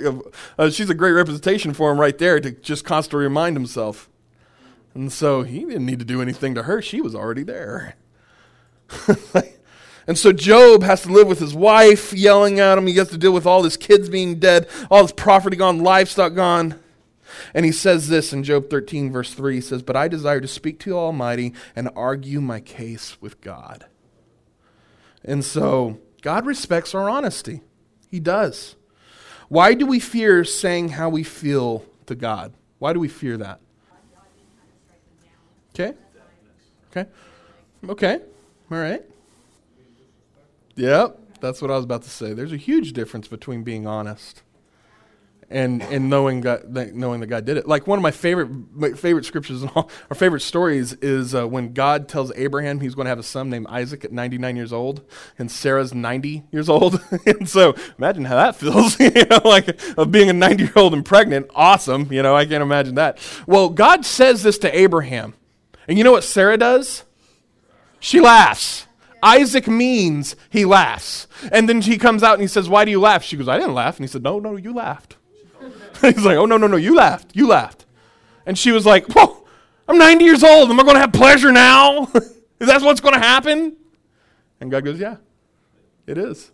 uh, 0.57 0.69
she's 0.69 0.89
a 0.89 0.95
great 0.95 1.11
representation 1.11 1.73
for 1.73 1.91
him 1.91 1.99
right 1.99 2.17
there 2.17 2.41
to 2.41 2.51
just 2.51 2.83
constantly 2.83 3.23
remind 3.23 3.55
himself. 3.55 4.09
And 4.93 5.13
so 5.13 5.43
he 5.43 5.59
didn't 5.61 5.85
need 5.85 5.99
to 5.99 6.05
do 6.05 6.21
anything 6.21 6.55
to 6.55 6.63
her. 6.63 6.81
She 6.81 6.99
was 6.99 7.15
already 7.15 7.43
there. 7.43 7.95
And 10.11 10.17
so 10.17 10.33
Job 10.33 10.83
has 10.83 11.03
to 11.03 11.09
live 11.09 11.29
with 11.29 11.39
his 11.39 11.55
wife 11.55 12.11
yelling 12.11 12.59
at 12.59 12.77
him. 12.77 12.85
He 12.85 12.97
has 12.97 13.07
to 13.11 13.17
deal 13.17 13.31
with 13.31 13.45
all 13.45 13.63
his 13.63 13.77
kids 13.77 14.09
being 14.09 14.39
dead, 14.39 14.67
all 14.89 15.03
his 15.03 15.13
property 15.13 15.55
gone, 15.55 15.79
livestock 15.79 16.33
gone. 16.33 16.77
And 17.53 17.65
he 17.65 17.71
says 17.71 18.09
this 18.09 18.33
in 18.33 18.43
Job 18.43 18.69
13, 18.69 19.09
verse 19.09 19.33
3 19.33 19.55
he 19.55 19.61
says, 19.61 19.81
But 19.81 19.95
I 19.95 20.09
desire 20.09 20.41
to 20.41 20.49
speak 20.49 20.79
to 20.79 20.97
Almighty 20.97 21.53
and 21.77 21.87
argue 21.95 22.41
my 22.41 22.59
case 22.59 23.21
with 23.21 23.39
God. 23.39 23.85
And 25.23 25.45
so 25.45 25.97
God 26.21 26.45
respects 26.45 26.93
our 26.93 27.09
honesty. 27.09 27.61
He 28.09 28.19
does. 28.19 28.75
Why 29.47 29.73
do 29.73 29.85
we 29.85 30.01
fear 30.01 30.43
saying 30.43 30.89
how 30.89 31.07
we 31.07 31.23
feel 31.23 31.85
to 32.07 32.15
God? 32.15 32.51
Why 32.79 32.91
do 32.91 32.99
we 32.99 33.07
fear 33.07 33.37
that? 33.37 33.61
Okay. 35.73 35.93
Okay. 36.91 37.09
Okay. 37.87 38.19
All 38.69 38.77
right. 38.77 39.05
Yep, 40.75 41.39
that's 41.41 41.61
what 41.61 41.71
I 41.71 41.75
was 41.75 41.85
about 41.85 42.03
to 42.03 42.09
say. 42.09 42.33
There's 42.33 42.53
a 42.53 42.57
huge 42.57 42.93
difference 42.93 43.27
between 43.27 43.63
being 43.63 43.87
honest 43.87 44.43
and 45.51 45.83
and 45.83 46.09
knowing 46.09 46.41
God, 46.41 46.63
knowing 46.95 47.19
that 47.19 47.27
God 47.27 47.45
did 47.45 47.57
it. 47.57 47.67
Like 47.67 47.85
one 47.85 47.99
of 47.99 48.03
my 48.03 48.11
favorite 48.11 48.49
my 48.73 48.91
favorite 48.93 49.25
scriptures, 49.25 49.61
and 49.61 49.71
all 49.75 49.89
our 50.09 50.15
favorite 50.15 50.41
stories 50.41 50.93
is 50.93 51.35
uh, 51.35 51.47
when 51.47 51.73
God 51.73 52.07
tells 52.07 52.31
Abraham 52.35 52.79
he's 52.79 52.95
going 52.95 53.05
to 53.05 53.09
have 53.09 53.19
a 53.19 53.23
son 53.23 53.49
named 53.49 53.67
Isaac 53.69 54.05
at 54.05 54.11
99 54.11 54.55
years 54.55 54.73
old, 54.73 55.03
and 55.37 55.51
Sarah's 55.51 55.93
90 55.93 56.45
years 56.51 56.69
old. 56.69 57.01
and 57.25 57.47
so 57.47 57.75
imagine 57.97 58.25
how 58.25 58.37
that 58.37 58.55
feels, 58.55 58.99
you 58.99 59.11
know, 59.11 59.41
like 59.43 59.79
of 59.97 60.11
being 60.11 60.29
a 60.29 60.33
90 60.33 60.63
year 60.63 60.73
old 60.75 60.93
and 60.93 61.05
pregnant. 61.05 61.47
Awesome, 61.53 62.11
you 62.11 62.23
know, 62.23 62.35
I 62.35 62.45
can't 62.45 62.63
imagine 62.63 62.95
that. 62.95 63.19
Well, 63.45 63.69
God 63.69 64.05
says 64.05 64.43
this 64.43 64.57
to 64.59 64.75
Abraham, 64.77 65.35
and 65.87 65.97
you 65.97 66.03
know 66.03 66.13
what 66.13 66.23
Sarah 66.23 66.57
does? 66.57 67.03
She 67.99 68.19
laughs. 68.19 68.87
Isaac 69.23 69.67
means 69.67 70.35
he 70.49 70.65
laughs. 70.65 71.27
And 71.51 71.69
then 71.69 71.81
he 71.81 71.97
comes 71.97 72.23
out 72.23 72.33
and 72.33 72.41
he 72.41 72.47
says, 72.47 72.69
Why 72.69 72.85
do 72.85 72.91
you 72.91 72.99
laugh? 72.99 73.23
She 73.23 73.37
goes, 73.37 73.47
I 73.47 73.57
didn't 73.57 73.73
laugh. 73.73 73.97
And 73.97 74.03
he 74.03 74.07
said, 74.07 74.23
No, 74.23 74.39
no, 74.39 74.55
you 74.55 74.73
laughed. 74.73 75.17
He's 76.01 76.25
like, 76.25 76.37
Oh, 76.37 76.45
no, 76.45 76.57
no, 76.57 76.67
no, 76.67 76.77
you 76.77 76.95
laughed. 76.95 77.31
You 77.33 77.47
laughed. 77.47 77.85
And 78.45 78.57
she 78.57 78.71
was 78.71 78.85
like, 78.85 79.05
Whoa, 79.07 79.45
I'm 79.87 79.97
90 79.97 80.23
years 80.23 80.43
old. 80.43 80.69
Am 80.69 80.79
I 80.79 80.83
going 80.83 80.95
to 80.95 81.01
have 81.01 81.13
pleasure 81.13 81.51
now? 81.51 82.03
is 82.13 82.67
that 82.67 82.81
what's 82.81 83.01
going 83.01 83.13
to 83.13 83.19
happen? 83.19 83.75
And 84.59 84.71
God 84.71 84.85
goes, 84.85 84.99
Yeah, 84.99 85.17
it 86.07 86.17
is. 86.17 86.51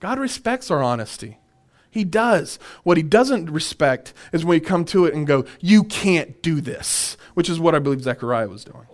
God 0.00 0.18
respects 0.18 0.70
our 0.70 0.82
honesty. 0.82 1.38
He 1.90 2.04
does. 2.04 2.58
What 2.82 2.98
he 2.98 3.02
doesn't 3.02 3.50
respect 3.50 4.12
is 4.30 4.44
when 4.44 4.56
we 4.56 4.60
come 4.60 4.84
to 4.86 5.06
it 5.06 5.14
and 5.14 5.26
go, 5.26 5.44
You 5.60 5.84
can't 5.84 6.42
do 6.42 6.60
this, 6.60 7.16
which 7.34 7.48
is 7.48 7.58
what 7.58 7.74
I 7.74 7.78
believe 7.78 8.02
Zechariah 8.02 8.48
was 8.48 8.64
doing. 8.64 8.86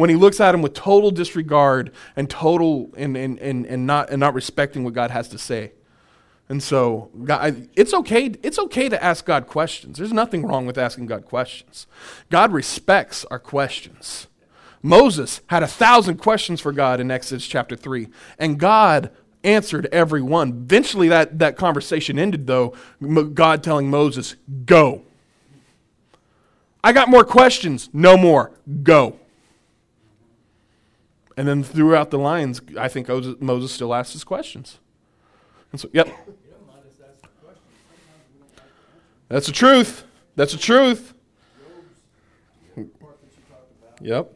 When 0.00 0.08
he 0.08 0.16
looks 0.16 0.40
at 0.40 0.54
him 0.54 0.62
with 0.62 0.72
total 0.72 1.10
disregard 1.10 1.92
and 2.16 2.30
total 2.30 2.90
and, 2.96 3.18
and, 3.18 3.38
and, 3.38 3.66
and, 3.66 3.86
not, 3.86 4.08
and 4.08 4.18
not 4.18 4.32
respecting 4.32 4.82
what 4.82 4.94
God 4.94 5.10
has 5.10 5.28
to 5.28 5.36
say. 5.36 5.72
And 6.48 6.62
so, 6.62 7.10
God, 7.22 7.68
it's 7.76 7.92
okay. 7.92 8.32
It's 8.42 8.58
okay 8.58 8.88
to 8.88 9.04
ask 9.04 9.26
God 9.26 9.46
questions. 9.46 9.98
There's 9.98 10.10
nothing 10.10 10.46
wrong 10.46 10.64
with 10.64 10.78
asking 10.78 11.04
God 11.04 11.26
questions. 11.26 11.86
God 12.30 12.50
respects 12.50 13.26
our 13.26 13.38
questions. 13.38 14.26
Moses 14.82 15.42
had 15.48 15.62
a 15.62 15.66
thousand 15.68 16.16
questions 16.16 16.62
for 16.62 16.72
God 16.72 16.98
in 16.98 17.10
Exodus 17.10 17.46
chapter 17.46 17.76
three, 17.76 18.08
and 18.38 18.58
God 18.58 19.10
answered 19.44 19.86
every 19.92 20.22
one. 20.22 20.48
Eventually, 20.48 21.08
that, 21.08 21.38
that 21.40 21.58
conversation 21.58 22.18
ended, 22.18 22.46
though, 22.46 22.74
God 23.34 23.62
telling 23.62 23.90
Moses, 23.90 24.34
Go. 24.64 25.02
I 26.82 26.94
got 26.94 27.10
more 27.10 27.24
questions. 27.24 27.90
No 27.92 28.16
more. 28.16 28.52
Go. 28.82 29.19
And 31.40 31.48
then 31.48 31.62
throughout 31.62 32.10
the 32.10 32.18
lines, 32.18 32.60
I 32.78 32.88
think 32.88 33.08
Moses 33.08 33.72
still 33.72 33.94
asks 33.94 34.12
his 34.12 34.24
questions. 34.24 34.78
And 35.72 35.80
so, 35.80 35.88
yep. 35.90 36.06
That's 39.28 39.46
the 39.46 39.52
truth. 39.52 40.04
That's 40.36 40.52
the 40.52 40.58
truth. 40.58 41.14
Yep. 44.02 44.30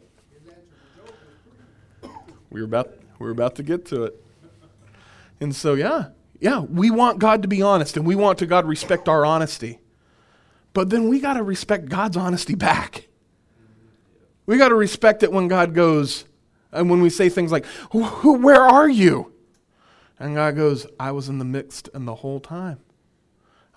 We 2.48 2.62
were 2.62 2.64
about 2.64 2.94
we 3.18 3.26
were 3.26 3.32
about 3.32 3.56
to 3.56 3.62
get 3.62 3.84
to 3.88 4.04
it. 4.04 4.24
And 5.42 5.54
so 5.54 5.74
yeah, 5.74 6.06
yeah, 6.40 6.60
we 6.60 6.90
want 6.90 7.18
God 7.18 7.42
to 7.42 7.48
be 7.48 7.60
honest 7.60 7.98
and 7.98 8.06
we 8.06 8.14
want 8.14 8.38
to 8.38 8.46
God 8.46 8.64
respect 8.64 9.10
our 9.10 9.26
honesty. 9.26 9.78
But 10.72 10.88
then 10.88 11.10
we 11.10 11.20
got 11.20 11.34
to 11.34 11.42
respect 11.42 11.90
God's 11.90 12.16
honesty 12.16 12.54
back. 12.54 13.08
We 14.46 14.56
got 14.56 14.70
to 14.70 14.74
respect 14.74 15.22
it 15.22 15.30
when 15.30 15.48
God 15.48 15.74
goes 15.74 16.24
and 16.74 16.90
when 16.90 17.00
we 17.00 17.10
say 17.10 17.28
things 17.28 17.52
like, 17.52 17.64
"Who 17.92 18.38
where 18.38 18.62
are 18.62 18.88
you?" 18.88 19.32
And 20.18 20.34
God 20.34 20.56
goes, 20.56 20.87
"I 20.98 21.12
was 21.12 21.28
in 21.28 21.38
the 21.38 21.44
midst 21.44 21.88
and 21.94 22.06
the 22.06 22.16
whole 22.16 22.40
time." 22.40 22.80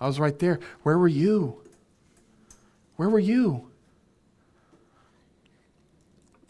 I 0.00 0.06
was 0.06 0.20
right 0.20 0.38
there. 0.38 0.60
Where 0.82 0.98
were 0.98 1.08
you? 1.08 1.62
Where 2.96 3.08
were 3.08 3.18
you? 3.18 3.68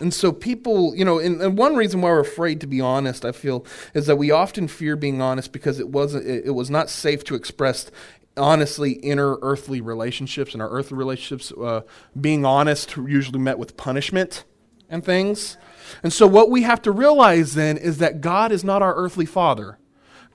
And 0.01 0.15
so 0.15 0.31
people, 0.31 0.95
you 0.95 1.05
know, 1.05 1.19
and, 1.19 1.41
and, 1.41 1.59
one 1.59 1.75
reason 1.75 2.01
why 2.01 2.11
we're 2.11 2.21
afraid 2.21 2.61
to 2.61 2.69
be 2.69 2.81
honest, 2.81 3.25
I 3.25 3.33
feel, 3.33 3.67
is 3.95 4.07
that 4.07 4.17
we 4.17 4.31
often 4.31 4.69
fear 4.69 4.95
being 4.95 5.21
honest 5.21 5.51
because 5.51 5.81
it 5.81 5.89
wasn't 5.89 6.27
it, 6.27 6.47
it 6.47 6.51
was 6.53 6.71
not 6.71 6.89
safe 6.89 7.25
to 7.25 7.35
express 7.35 7.91
honestly 8.37 8.93
inner 8.93 9.39
earthly 9.43 9.81
relationships 9.81 10.53
and 10.53 10.63
our 10.63 10.71
earthly 10.71 10.97
relationships 10.97 11.53
uh, 11.61 11.81
being 12.19 12.45
honest 12.45 12.97
usually 12.97 13.41
met 13.41 13.59
with 13.59 13.77
punishment 13.77 14.45
and 14.89 15.05
things. 15.05 15.57
And 16.03 16.13
so 16.13 16.27
what 16.27 16.51
we 16.51 16.63
have 16.63 16.83
to 16.83 16.93
realize 16.93 17.55
then 17.55 17.77
is 17.77 17.99
that 17.99 18.21
God 18.21 18.53
is 18.53 18.65
not 18.65 18.83
our 18.83 18.95
earthly 18.95 19.27
father. 19.27 19.79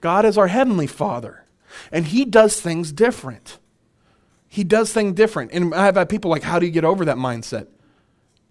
God 0.01 0.25
is 0.25 0.37
our 0.37 0.47
heavenly 0.47 0.87
father. 0.87 1.45
And 1.91 2.07
he 2.07 2.25
does 2.25 2.59
things 2.59 2.91
different. 2.91 3.59
He 4.47 4.63
does 4.63 4.93
things 4.93 5.13
different. 5.13 5.51
And 5.51 5.73
I've 5.73 5.95
had 5.95 6.09
people 6.09 6.29
like, 6.29 6.43
how 6.43 6.59
do 6.59 6.65
you 6.65 6.71
get 6.71 6.85
over 6.85 7.05
that 7.05 7.17
mindset? 7.17 7.67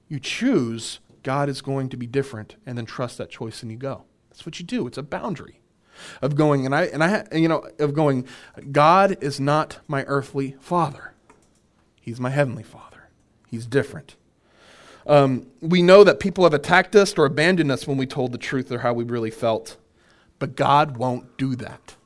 You 0.09 0.19
choose 0.19 0.99
God 1.23 1.49
is 1.49 1.62
going 1.62 1.88
to 1.91 1.97
be 1.97 2.07
different 2.07 2.57
and 2.67 2.77
then 2.77 2.87
trust 2.87 3.19
that 3.19 3.31
choice 3.31 3.62
and 3.62 3.71
you 3.71 3.79
go. 3.79 4.05
That's 4.31 4.45
what 4.45 4.59
you 4.59 4.67
do. 4.67 4.87
It's 4.87 4.99
a 4.99 5.03
boundary 5.03 5.61
of 6.21 6.35
going 6.35 6.65
and 6.65 6.75
I 6.75 6.85
and 6.85 7.05
I 7.05 7.25
you 7.33 7.49
know 7.49 7.69
of 7.79 7.95
going 7.95 8.27
God 8.73 9.19
is 9.23 9.38
not 9.38 9.79
my 9.87 10.05
earthly 10.05 10.57
father. 10.59 11.12
He's 12.01 12.19
my 12.19 12.31
heavenly 12.31 12.62
father. 12.62 13.11
He's 13.49 13.67
different. 13.67 14.17
Um, 15.07 15.47
we 15.61 15.83
know 15.83 16.05
that 16.05 16.21
people 16.21 16.45
have 16.45 16.55
attacked 16.55 16.95
us 16.95 17.17
or 17.19 17.25
abandoned 17.25 17.73
us 17.73 17.87
when 17.87 17.97
we 17.97 18.07
told 18.07 18.33
the 18.33 18.38
truth 18.38 18.71
or 18.71 18.81
how 18.81 18.93
we 18.93 19.05
really 19.05 19.31
felt. 19.31 19.77
But 20.38 20.57
God 20.57 20.97
won't 20.97 21.37
do 21.37 21.55
that. 21.57 21.97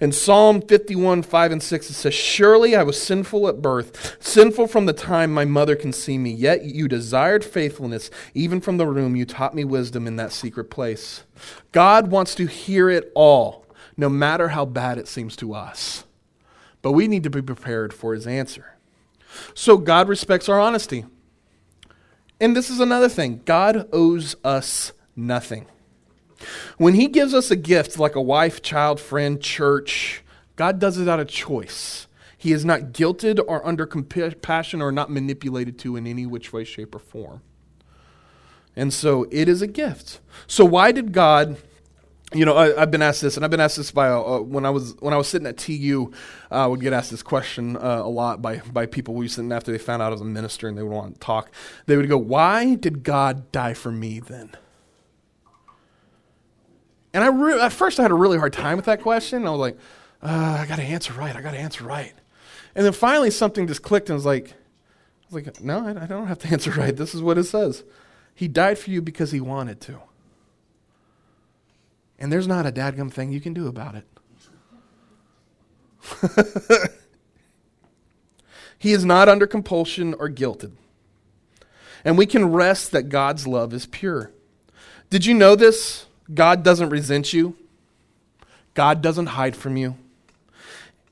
In 0.00 0.12
Psalm 0.12 0.60
51, 0.60 1.22
5 1.22 1.52
and 1.52 1.62
6, 1.62 1.90
it 1.90 1.94
says, 1.94 2.14
Surely 2.14 2.76
I 2.76 2.82
was 2.82 3.00
sinful 3.00 3.48
at 3.48 3.62
birth, 3.62 4.16
sinful 4.20 4.66
from 4.68 4.86
the 4.86 4.92
time 4.92 5.32
my 5.32 5.44
mother 5.44 5.76
conceived 5.76 6.22
me. 6.22 6.30
Yet 6.30 6.64
you 6.64 6.88
desired 6.88 7.44
faithfulness. 7.44 8.10
Even 8.34 8.60
from 8.60 8.76
the 8.76 8.86
womb, 8.86 9.16
you 9.16 9.24
taught 9.24 9.54
me 9.54 9.64
wisdom 9.64 10.06
in 10.06 10.16
that 10.16 10.32
secret 10.32 10.64
place. 10.64 11.24
God 11.72 12.10
wants 12.10 12.34
to 12.36 12.46
hear 12.46 12.90
it 12.90 13.10
all, 13.14 13.66
no 13.96 14.08
matter 14.08 14.48
how 14.48 14.64
bad 14.64 14.98
it 14.98 15.08
seems 15.08 15.36
to 15.36 15.54
us. 15.54 16.04
But 16.82 16.92
we 16.92 17.08
need 17.08 17.22
to 17.22 17.30
be 17.30 17.42
prepared 17.42 17.94
for 17.94 18.14
his 18.14 18.26
answer. 18.26 18.76
So 19.54 19.78
God 19.78 20.08
respects 20.08 20.48
our 20.48 20.60
honesty. 20.60 21.06
And 22.42 22.56
this 22.56 22.70
is 22.70 22.80
another 22.80 23.08
thing 23.08 23.40
God 23.44 23.88
owes 23.92 24.34
us 24.42 24.92
nothing. 25.14 25.66
When 26.76 26.94
He 26.94 27.06
gives 27.06 27.32
us 27.32 27.52
a 27.52 27.56
gift 27.56 28.00
like 28.00 28.16
a 28.16 28.20
wife, 28.20 28.60
child, 28.60 28.98
friend, 28.98 29.40
church, 29.40 30.24
God 30.56 30.80
does 30.80 30.98
it 30.98 31.08
out 31.08 31.20
of 31.20 31.28
choice. 31.28 32.08
He 32.36 32.50
is 32.50 32.64
not 32.64 32.92
guilted 32.92 33.38
or 33.46 33.64
under 33.64 33.86
compassion 33.86 34.82
or 34.82 34.90
not 34.90 35.08
manipulated 35.08 35.78
to 35.78 35.94
in 35.94 36.04
any 36.04 36.26
which 36.26 36.52
way, 36.52 36.64
shape, 36.64 36.96
or 36.96 36.98
form. 36.98 37.42
And 38.74 38.92
so 38.92 39.28
it 39.30 39.48
is 39.48 39.62
a 39.62 39.68
gift. 39.68 40.18
So 40.48 40.64
why 40.64 40.90
did 40.90 41.12
God? 41.12 41.58
You 42.34 42.44
know, 42.44 42.56
I, 42.56 42.80
have 42.80 42.90
been 42.90 43.02
asked 43.02 43.20
this, 43.20 43.36
and 43.36 43.44
I've 43.44 43.50
been 43.50 43.60
asked 43.60 43.76
this 43.76 43.90
by 43.90 44.08
uh, 44.08 44.38
when 44.38 44.64
I 44.64 44.70
was 44.70 44.94
when 45.00 45.12
I 45.12 45.16
was 45.16 45.28
sitting 45.28 45.46
at 45.46 45.58
TU. 45.58 46.12
Uh, 46.50 46.54
I 46.54 46.66
would 46.66 46.80
get 46.80 46.92
asked 46.92 47.10
this 47.10 47.22
question 47.22 47.76
uh, 47.76 48.00
a 48.02 48.08
lot 48.08 48.40
by 48.40 48.58
by 48.72 48.86
people 48.86 49.14
we 49.14 49.26
were 49.26 49.28
sitting 49.28 49.52
after 49.52 49.70
they 49.70 49.78
found 49.78 50.02
out 50.02 50.06
I 50.06 50.10
was 50.10 50.20
a 50.20 50.24
minister 50.24 50.68
and 50.68 50.78
they 50.78 50.82
would 50.82 50.92
want 50.92 51.14
to 51.14 51.20
talk. 51.20 51.50
They 51.86 51.96
would 51.96 52.08
go, 52.08 52.16
"Why 52.18 52.74
did 52.74 53.02
God 53.02 53.52
die 53.52 53.74
for 53.74 53.92
me 53.92 54.20
then?" 54.20 54.52
And 57.14 57.22
I 57.22 57.28
re- 57.28 57.60
at 57.60 57.72
first 57.72 57.98
I 57.98 58.02
had 58.02 58.10
a 58.10 58.14
really 58.14 58.38
hard 58.38 58.52
time 58.52 58.76
with 58.76 58.86
that 58.86 59.02
question. 59.02 59.46
I 59.46 59.50
was 59.50 59.60
like, 59.60 59.76
uh, 60.22 60.58
I 60.60 60.66
got 60.66 60.76
to 60.76 60.82
answer 60.82 61.12
right. 61.12 61.34
I 61.34 61.40
got 61.42 61.52
to 61.52 61.58
answer 61.58 61.84
right. 61.84 62.14
And 62.74 62.86
then 62.86 62.92
finally 62.92 63.30
something 63.30 63.66
just 63.66 63.82
clicked 63.82 64.08
and 64.08 64.14
was 64.14 64.24
like, 64.24 64.50
I 64.50 65.34
was 65.34 65.46
like, 65.46 65.60
no, 65.60 65.86
I, 65.86 66.04
I 66.04 66.06
don't 66.06 66.26
have 66.26 66.38
to 66.40 66.48
answer 66.52 66.70
right. 66.70 66.96
This 66.96 67.14
is 67.14 67.20
what 67.22 67.38
it 67.38 67.44
says. 67.44 67.84
He 68.34 68.48
died 68.48 68.78
for 68.78 68.90
you 68.90 69.02
because 69.02 69.30
he 69.30 69.40
wanted 69.40 69.80
to. 69.82 70.00
And 72.22 72.32
there's 72.32 72.46
not 72.46 72.66
a 72.66 72.72
dadgum 72.72 73.12
thing 73.12 73.32
you 73.32 73.40
can 73.40 73.52
do 73.52 73.66
about 73.66 73.96
it. 73.96 74.06
he 78.78 78.92
is 78.92 79.04
not 79.04 79.28
under 79.28 79.44
compulsion 79.44 80.14
or 80.14 80.28
guilted. 80.30 80.70
And 82.04 82.16
we 82.16 82.26
can 82.26 82.52
rest 82.52 82.92
that 82.92 83.08
God's 83.08 83.48
love 83.48 83.74
is 83.74 83.86
pure. 83.86 84.30
Did 85.10 85.26
you 85.26 85.34
know 85.34 85.56
this? 85.56 86.06
God 86.32 86.62
doesn't 86.62 86.90
resent 86.90 87.32
you. 87.32 87.56
God 88.74 89.02
doesn't 89.02 89.26
hide 89.26 89.56
from 89.56 89.76
you. 89.76 89.96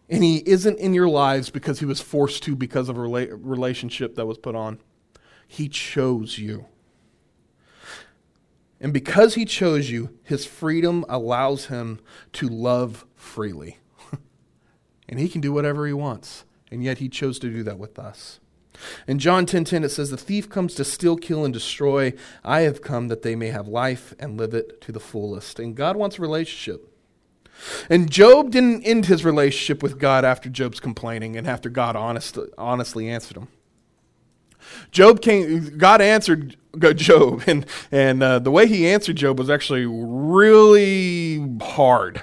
And 0.09 0.23
He 0.23 0.45
isn't 0.47 0.79
in 0.79 0.95
your 0.95 1.09
lives 1.09 1.51
because 1.51 1.81
He 1.81 1.87
was 1.87 2.01
forced 2.01 2.45
to 2.45 2.55
because 2.55 2.89
of 2.89 2.97
a 2.97 3.01
rela- 3.01 3.37
relationship 3.43 4.15
that 4.15 4.27
was 4.27 4.39
put 4.39 4.55
on. 4.55 4.79
He 5.49 5.69
chose 5.69 6.39
you. 6.39 6.67
And 8.81 8.93
because 8.93 9.35
He 9.35 9.45
chose 9.45 9.91
you, 9.91 10.17
His 10.23 10.45
freedom 10.45 11.05
allows 11.09 11.67
Him 11.67 12.01
to 12.35 12.49
love 12.49 13.05
freely. 13.15 13.79
and 15.09 15.19
He 15.19 15.29
can 15.29 15.41
do 15.41 15.53
whatever 15.53 15.87
He 15.87 15.93
wants. 15.93 16.45
And 16.71 16.83
yet 16.83 16.99
He 16.99 17.09
chose 17.09 17.39
to 17.41 17.51
do 17.51 17.63
that 17.65 17.79
with 17.79 17.99
us. 17.99 18.41
In 19.07 19.19
John 19.19 19.45
10:10 19.45 19.47
10, 19.47 19.65
10, 19.65 19.85
it 19.85 19.89
says 19.91 20.11
the 20.11 20.17
thief 20.17 20.49
comes 20.49 20.75
to 20.75 20.85
steal, 20.85 21.17
kill 21.17 21.45
and 21.45 21.53
destroy. 21.53 22.15
I 22.45 22.63
have 22.63 22.83
come 22.83 23.09
that 23.09 23.23
they 23.23 23.37
may 23.37 23.49
have 23.49 23.69
life 23.69 24.15
and 24.19 24.39
live 24.39 24.55
it 24.55 24.81
to 24.83 24.93
the 24.93 25.01
fullest. 25.01 25.59
And 25.59 25.75
God 25.75 25.97
wants 25.97 26.19
a 26.19 26.23
relationship. 26.23 26.87
And 27.91 28.11
Job 28.11 28.51
didn't 28.51 28.85
end 28.85 29.07
his 29.07 29.25
relationship 29.25 29.83
with 29.83 29.99
God 29.99 30.25
after 30.25 30.49
Job's 30.49 30.81
complaining 30.81 31.37
and 31.37 31.47
after 31.47 31.69
God 31.69 31.95
honest, 31.95 32.39
honestly 32.57 33.09
answered 33.09 33.37
him. 33.37 33.49
Job 34.91 35.21
came, 35.21 35.79
God 35.79 36.01
answered 36.01 36.57
Job, 36.97 37.43
and, 37.47 37.67
and 37.91 38.23
uh, 38.23 38.39
the 38.39 38.51
way 38.51 38.67
he 38.67 38.89
answered 38.89 39.17
Job 39.17 39.39
was 39.39 39.51
actually 39.51 39.87
really 39.87 41.59
hard. 41.61 42.23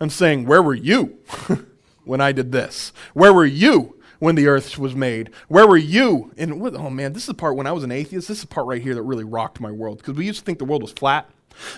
I'm 0.00 0.10
saying, 0.10 0.46
Where 0.46 0.62
were 0.62 0.74
you 0.74 1.18
when 2.04 2.20
I 2.20 2.32
did 2.32 2.52
this? 2.52 2.92
Where 3.12 3.32
were 3.32 3.46
you 3.46 3.94
when 4.24 4.36
the 4.36 4.46
earth 4.46 4.78
was 4.78 4.94
made. 4.94 5.30
Where 5.48 5.66
were 5.66 5.76
you? 5.76 6.32
And 6.38 6.62
oh 6.76 6.88
man, 6.88 7.12
this 7.12 7.24
is 7.24 7.26
the 7.26 7.34
part 7.34 7.56
when 7.56 7.66
I 7.66 7.72
was 7.72 7.84
an 7.84 7.92
atheist. 7.92 8.28
This 8.28 8.38
is 8.38 8.44
the 8.44 8.48
part 8.48 8.66
right 8.66 8.80
here 8.80 8.94
that 8.94 9.02
really 9.02 9.22
rocked 9.22 9.60
my 9.60 9.70
world 9.70 9.98
because 9.98 10.14
we 10.14 10.24
used 10.24 10.38
to 10.38 10.44
think 10.46 10.58
the 10.58 10.64
world 10.64 10.80
was 10.80 10.92
flat. 10.92 11.28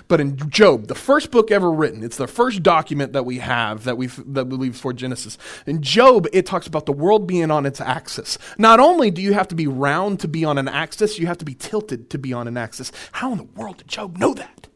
But 0.09 0.21
in 0.21 0.51
Job, 0.51 0.87
the 0.87 0.95
first 0.95 1.31
book 1.31 1.51
ever 1.51 1.71
written, 1.71 2.03
it's 2.03 2.17
the 2.17 2.27
first 2.27 2.63
document 2.63 3.13
that 3.13 3.25
we 3.25 3.39
have 3.39 3.85
that 3.85 3.97
we 3.97 4.07
that 4.07 4.47
we 4.47 4.57
leave 4.57 4.77
for 4.77 4.93
Genesis. 4.93 5.39
In 5.67 5.83
Job, 5.83 6.27
it 6.33 6.47
talks 6.47 6.67
about 6.67 6.87
the 6.87 6.93
world 6.93 7.27
being 7.27 7.51
on 7.51 7.67
its 7.67 7.81
axis. 7.81 8.39
Not 8.59 8.81
only 8.81 9.11
do 9.11 9.23
you 9.23 9.33
have 9.33 9.49
to 9.49 9.55
be 9.55 9.67
round 9.67 10.21
to 10.21 10.29
be 10.29 10.45
on 10.45 10.59
an 10.59 10.69
axis, 10.69 11.19
you 11.19 11.27
have 11.27 11.39
to 11.39 11.45
be 11.45 11.55
tilted 11.55 12.11
to 12.11 12.19
be 12.19 12.33
on 12.33 12.49
an 12.49 12.57
axis. 12.57 12.93
How 13.13 13.33
in 13.33 13.39
the 13.39 13.45
world 13.45 13.79
did 13.79 13.89
Job 13.89 14.19
know 14.19 14.35
that? 14.35 14.69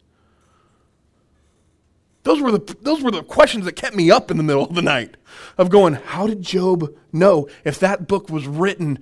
Those 2.23 2.41
were 2.41 2.53
the 2.53 2.77
those 2.83 3.03
were 3.03 3.11
the 3.11 3.23
questions 3.23 3.65
that 3.65 3.77
kept 3.77 3.97
me 3.97 4.11
up 4.11 4.31
in 4.31 4.37
the 4.37 4.43
middle 4.43 4.65
of 4.65 4.75
the 4.75 4.83
night 4.83 5.17
of 5.57 5.71
going, 5.71 5.95
how 5.95 6.27
did 6.27 6.43
Job 6.43 6.95
know 7.13 7.49
if 7.65 7.79
that 7.81 8.07
book 8.07 8.29
was 8.29 8.47
written 8.47 8.99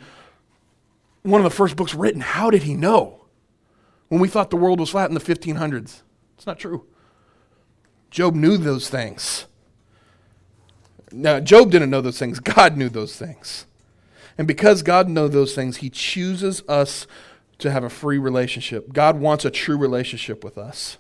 one 1.22 1.40
of 1.40 1.44
the 1.44 1.54
first 1.54 1.76
books 1.76 1.94
written, 1.94 2.20
how 2.20 2.50
did 2.50 2.62
he 2.62 2.74
know? 2.74 3.17
When 4.08 4.20
we 4.20 4.28
thought 4.28 4.50
the 4.50 4.56
world 4.56 4.80
was 4.80 4.90
flat 4.90 5.10
in 5.10 5.14
the 5.14 5.20
1500s. 5.20 6.02
It's 6.36 6.46
not 6.46 6.58
true. 6.58 6.86
Job 8.10 8.34
knew 8.34 8.56
those 8.56 8.88
things. 8.88 9.46
Now, 11.12 11.40
Job 11.40 11.70
didn't 11.70 11.90
know 11.90 12.00
those 12.00 12.18
things, 12.18 12.40
God 12.40 12.76
knew 12.76 12.88
those 12.88 13.16
things. 13.16 13.66
And 14.36 14.46
because 14.46 14.82
God 14.82 15.08
knows 15.08 15.32
those 15.32 15.54
things, 15.54 15.78
He 15.78 15.90
chooses 15.90 16.62
us 16.68 17.06
to 17.58 17.70
have 17.70 17.82
a 17.82 17.90
free 17.90 18.18
relationship. 18.18 18.92
God 18.92 19.18
wants 19.18 19.44
a 19.44 19.50
true 19.50 19.76
relationship 19.76 20.44
with 20.44 20.56
us. 20.56 20.98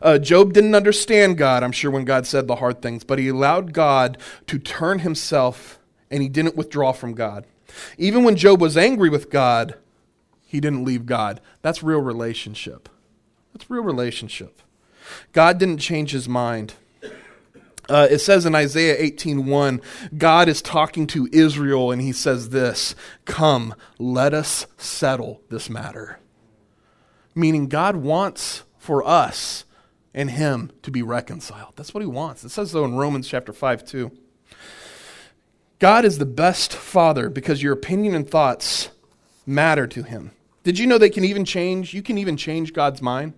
Uh, 0.00 0.18
Job 0.18 0.52
didn't 0.52 0.74
understand 0.74 1.38
God, 1.38 1.62
I'm 1.62 1.72
sure, 1.72 1.90
when 1.90 2.04
God 2.04 2.26
said 2.26 2.46
the 2.46 2.56
hard 2.56 2.80
things, 2.80 3.04
but 3.04 3.18
he 3.18 3.28
allowed 3.28 3.72
God 3.72 4.18
to 4.46 4.58
turn 4.58 5.00
himself 5.00 5.78
and 6.10 6.22
he 6.22 6.28
didn't 6.28 6.56
withdraw 6.56 6.92
from 6.92 7.14
God. 7.14 7.46
Even 7.98 8.24
when 8.24 8.36
Job 8.36 8.60
was 8.60 8.76
angry 8.76 9.10
with 9.10 9.30
God, 9.30 9.74
he 10.46 10.60
didn't 10.60 10.84
leave 10.84 11.04
God. 11.04 11.40
That's 11.60 11.82
real 11.82 12.00
relationship. 12.00 12.88
That's 13.52 13.68
real 13.68 13.82
relationship. 13.82 14.62
God 15.32 15.58
didn't 15.58 15.78
change 15.78 16.12
his 16.12 16.28
mind. 16.28 16.74
Uh, 17.88 18.08
it 18.10 18.18
says 18.18 18.46
in 18.46 18.54
Isaiah 18.54 18.96
18:1, 18.98 19.80
God 20.16 20.48
is 20.48 20.62
talking 20.62 21.06
to 21.08 21.28
Israel 21.32 21.92
and 21.92 22.00
he 22.00 22.12
says 22.12 22.48
this, 22.48 22.94
"Come, 23.24 23.74
let 23.98 24.32
us 24.32 24.66
settle 24.76 25.40
this 25.50 25.68
matter." 25.68 26.18
Meaning 27.34 27.68
God 27.68 27.96
wants 27.96 28.62
for 28.78 29.06
us 29.06 29.64
and 30.14 30.30
him 30.30 30.70
to 30.82 30.90
be 30.90 31.02
reconciled. 31.02 31.74
That's 31.76 31.92
what 31.92 32.02
he 32.02 32.06
wants. 32.06 32.44
It 32.44 32.48
says 32.48 32.70
so 32.70 32.84
in 32.84 32.96
Romans 32.96 33.28
chapter 33.28 33.52
5 33.52 33.84
too. 33.84 34.10
God 35.78 36.04
is 36.04 36.18
the 36.18 36.26
best 36.26 36.72
father 36.72 37.28
because 37.28 37.62
your 37.62 37.74
opinion 37.74 38.14
and 38.14 38.28
thoughts 38.28 38.88
matter 39.44 39.86
to 39.86 40.02
him. 40.02 40.32
Did 40.66 40.80
you 40.80 40.88
know 40.88 40.98
they 40.98 41.10
can 41.10 41.24
even 41.24 41.44
change? 41.44 41.94
You 41.94 42.02
can 42.02 42.18
even 42.18 42.36
change 42.36 42.72
God's 42.72 43.00
mind. 43.00 43.34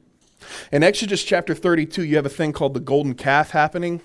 In 0.72 0.82
Exodus 0.82 1.22
chapter 1.22 1.54
32, 1.54 2.02
you 2.02 2.16
have 2.16 2.24
a 2.24 2.30
thing 2.30 2.54
called 2.54 2.72
the 2.72 2.80
golden 2.80 3.12
calf 3.12 3.50
happening. 3.50 4.00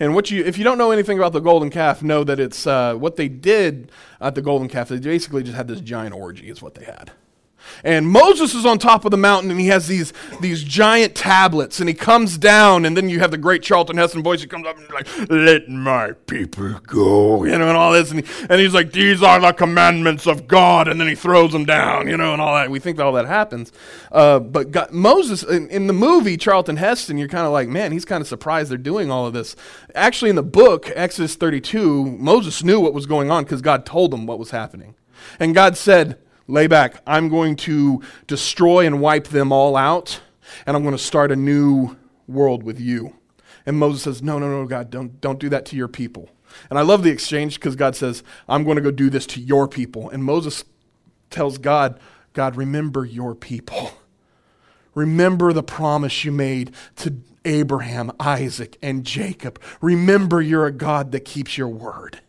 And 0.00 0.12
what 0.12 0.32
you, 0.32 0.44
if 0.44 0.58
you 0.58 0.64
don't 0.64 0.76
know 0.76 0.90
anything 0.90 1.16
about 1.16 1.32
the 1.32 1.38
golden 1.38 1.70
calf, 1.70 2.02
know 2.02 2.24
that 2.24 2.40
it's 2.40 2.66
uh, 2.66 2.96
what 2.96 3.14
they 3.14 3.28
did 3.28 3.92
at 4.20 4.34
the 4.34 4.42
golden 4.42 4.68
calf. 4.68 4.88
They 4.88 4.98
basically 4.98 5.44
just 5.44 5.54
had 5.54 5.68
this 5.68 5.80
giant 5.80 6.16
orgy, 6.16 6.50
is 6.50 6.62
what 6.62 6.74
they 6.74 6.84
had. 6.84 7.12
And 7.82 8.08
Moses 8.08 8.54
is 8.54 8.64
on 8.64 8.78
top 8.78 9.04
of 9.04 9.10
the 9.10 9.16
mountain 9.16 9.50
and 9.50 9.60
he 9.60 9.68
has 9.68 9.86
these, 9.86 10.12
these 10.40 10.62
giant 10.62 11.14
tablets 11.14 11.80
and 11.80 11.88
he 11.88 11.94
comes 11.94 12.38
down 12.38 12.84
and 12.84 12.96
then 12.96 13.08
you 13.08 13.20
have 13.20 13.30
the 13.30 13.38
great 13.38 13.62
Charlton 13.62 13.96
Heston 13.96 14.22
voice. 14.22 14.40
He 14.40 14.46
comes 14.46 14.66
up 14.66 14.78
and 14.78 14.90
like, 14.90 15.30
let 15.30 15.68
my 15.68 16.12
people 16.26 16.80
go, 16.86 17.44
you 17.44 17.58
know, 17.58 17.68
and 17.68 17.76
all 17.76 17.92
this. 17.92 18.10
And, 18.10 18.26
he, 18.26 18.46
and 18.48 18.60
he's 18.60 18.74
like, 18.74 18.92
these 18.92 19.22
are 19.22 19.40
the 19.40 19.52
commandments 19.52 20.26
of 20.26 20.48
God. 20.48 20.88
And 20.88 21.00
then 21.00 21.08
he 21.08 21.14
throws 21.14 21.52
them 21.52 21.64
down, 21.64 22.08
you 22.08 22.16
know, 22.16 22.32
and 22.32 22.40
all 22.40 22.54
that. 22.54 22.70
We 22.70 22.78
think 22.78 22.96
that 22.96 23.06
all 23.06 23.12
that 23.12 23.26
happens. 23.26 23.72
Uh, 24.12 24.38
but 24.38 24.70
God, 24.70 24.92
Moses, 24.92 25.42
in, 25.42 25.68
in 25.68 25.86
the 25.86 25.92
movie 25.92 26.36
Charlton 26.36 26.76
Heston, 26.76 27.18
you're 27.18 27.28
kind 27.28 27.46
of 27.46 27.52
like, 27.52 27.68
man, 27.68 27.92
he's 27.92 28.04
kind 28.04 28.20
of 28.20 28.28
surprised 28.28 28.70
they're 28.70 28.78
doing 28.78 29.10
all 29.10 29.26
of 29.26 29.32
this. 29.32 29.56
Actually, 29.94 30.30
in 30.30 30.36
the 30.36 30.42
book, 30.42 30.90
Exodus 30.94 31.34
32, 31.36 32.04
Moses 32.04 32.62
knew 32.62 32.80
what 32.80 32.94
was 32.94 33.06
going 33.06 33.30
on 33.30 33.44
because 33.44 33.62
God 33.62 33.84
told 33.84 34.14
him 34.14 34.26
what 34.26 34.38
was 34.38 34.50
happening. 34.50 34.94
And 35.38 35.54
God 35.54 35.76
said, 35.76 36.18
Lay 36.46 36.66
back. 36.66 37.00
I'm 37.06 37.28
going 37.28 37.56
to 37.56 38.02
destroy 38.26 38.86
and 38.86 39.00
wipe 39.00 39.28
them 39.28 39.52
all 39.52 39.76
out, 39.76 40.20
and 40.66 40.76
I'm 40.76 40.82
going 40.82 40.96
to 40.96 41.02
start 41.02 41.32
a 41.32 41.36
new 41.36 41.96
world 42.26 42.62
with 42.62 42.78
you. 42.78 43.14
And 43.66 43.78
Moses 43.78 44.02
says, 44.02 44.22
No, 44.22 44.38
no, 44.38 44.48
no, 44.48 44.66
God, 44.66 44.90
don't, 44.90 45.20
don't 45.20 45.38
do 45.38 45.48
that 45.48 45.64
to 45.66 45.76
your 45.76 45.88
people. 45.88 46.30
And 46.70 46.78
I 46.78 46.82
love 46.82 47.02
the 47.02 47.10
exchange 47.10 47.54
because 47.54 47.76
God 47.76 47.96
says, 47.96 48.22
I'm 48.48 48.64
going 48.64 48.76
to 48.76 48.82
go 48.82 48.90
do 48.90 49.10
this 49.10 49.26
to 49.28 49.40
your 49.40 49.66
people. 49.66 50.08
And 50.10 50.22
Moses 50.24 50.64
tells 51.30 51.58
God, 51.58 51.98
God, 52.32 52.56
remember 52.56 53.04
your 53.04 53.34
people. 53.34 53.92
Remember 54.94 55.52
the 55.52 55.62
promise 55.62 56.24
you 56.24 56.30
made 56.30 56.72
to 56.96 57.14
Abraham, 57.44 58.12
Isaac, 58.20 58.78
and 58.80 59.04
Jacob. 59.04 59.60
Remember 59.80 60.40
you're 60.40 60.66
a 60.66 60.72
God 60.72 61.12
that 61.12 61.24
keeps 61.24 61.58
your 61.58 61.68
word. 61.68 62.20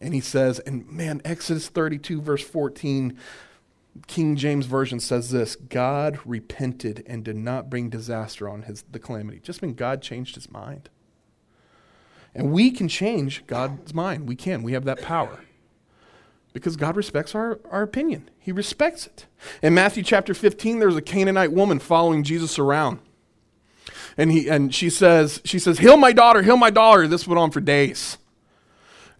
And 0.00 0.14
he 0.14 0.20
says, 0.20 0.58
and 0.60 0.88
man, 0.90 1.20
Exodus 1.24 1.68
32, 1.68 2.20
verse 2.20 2.42
14, 2.42 3.18
King 4.06 4.36
James 4.36 4.66
Version 4.66 5.00
says 5.00 5.30
this 5.30 5.56
God 5.56 6.18
repented 6.24 7.02
and 7.06 7.24
did 7.24 7.36
not 7.36 7.70
bring 7.70 7.88
disaster 7.88 8.48
on 8.48 8.62
his, 8.62 8.82
the 8.90 8.98
calamity. 8.98 9.40
Just 9.40 9.62
mean 9.62 9.74
God 9.74 10.02
changed 10.02 10.34
his 10.34 10.50
mind. 10.50 10.90
And 12.34 12.52
we 12.52 12.70
can 12.70 12.86
change 12.88 13.46
God's 13.46 13.94
mind. 13.94 14.28
We 14.28 14.36
can. 14.36 14.62
We 14.62 14.72
have 14.72 14.84
that 14.84 15.00
power. 15.00 15.40
Because 16.52 16.76
God 16.76 16.96
respects 16.96 17.34
our, 17.34 17.60
our 17.70 17.82
opinion. 17.82 18.30
He 18.38 18.52
respects 18.52 19.06
it. 19.06 19.26
In 19.62 19.74
Matthew 19.74 20.02
chapter 20.02 20.34
15, 20.34 20.78
there's 20.78 20.96
a 20.96 21.02
Canaanite 21.02 21.52
woman 21.52 21.78
following 21.78 22.22
Jesus 22.22 22.58
around. 22.58 22.98
And, 24.18 24.30
he, 24.32 24.48
and 24.48 24.74
she 24.74 24.90
says, 24.90 25.40
she 25.44 25.58
says, 25.58 25.78
heal 25.78 25.96
my 25.96 26.12
daughter, 26.12 26.42
heal 26.42 26.56
my 26.56 26.70
daughter. 26.70 27.06
This 27.08 27.26
went 27.26 27.38
on 27.38 27.50
for 27.50 27.60
days. 27.60 28.18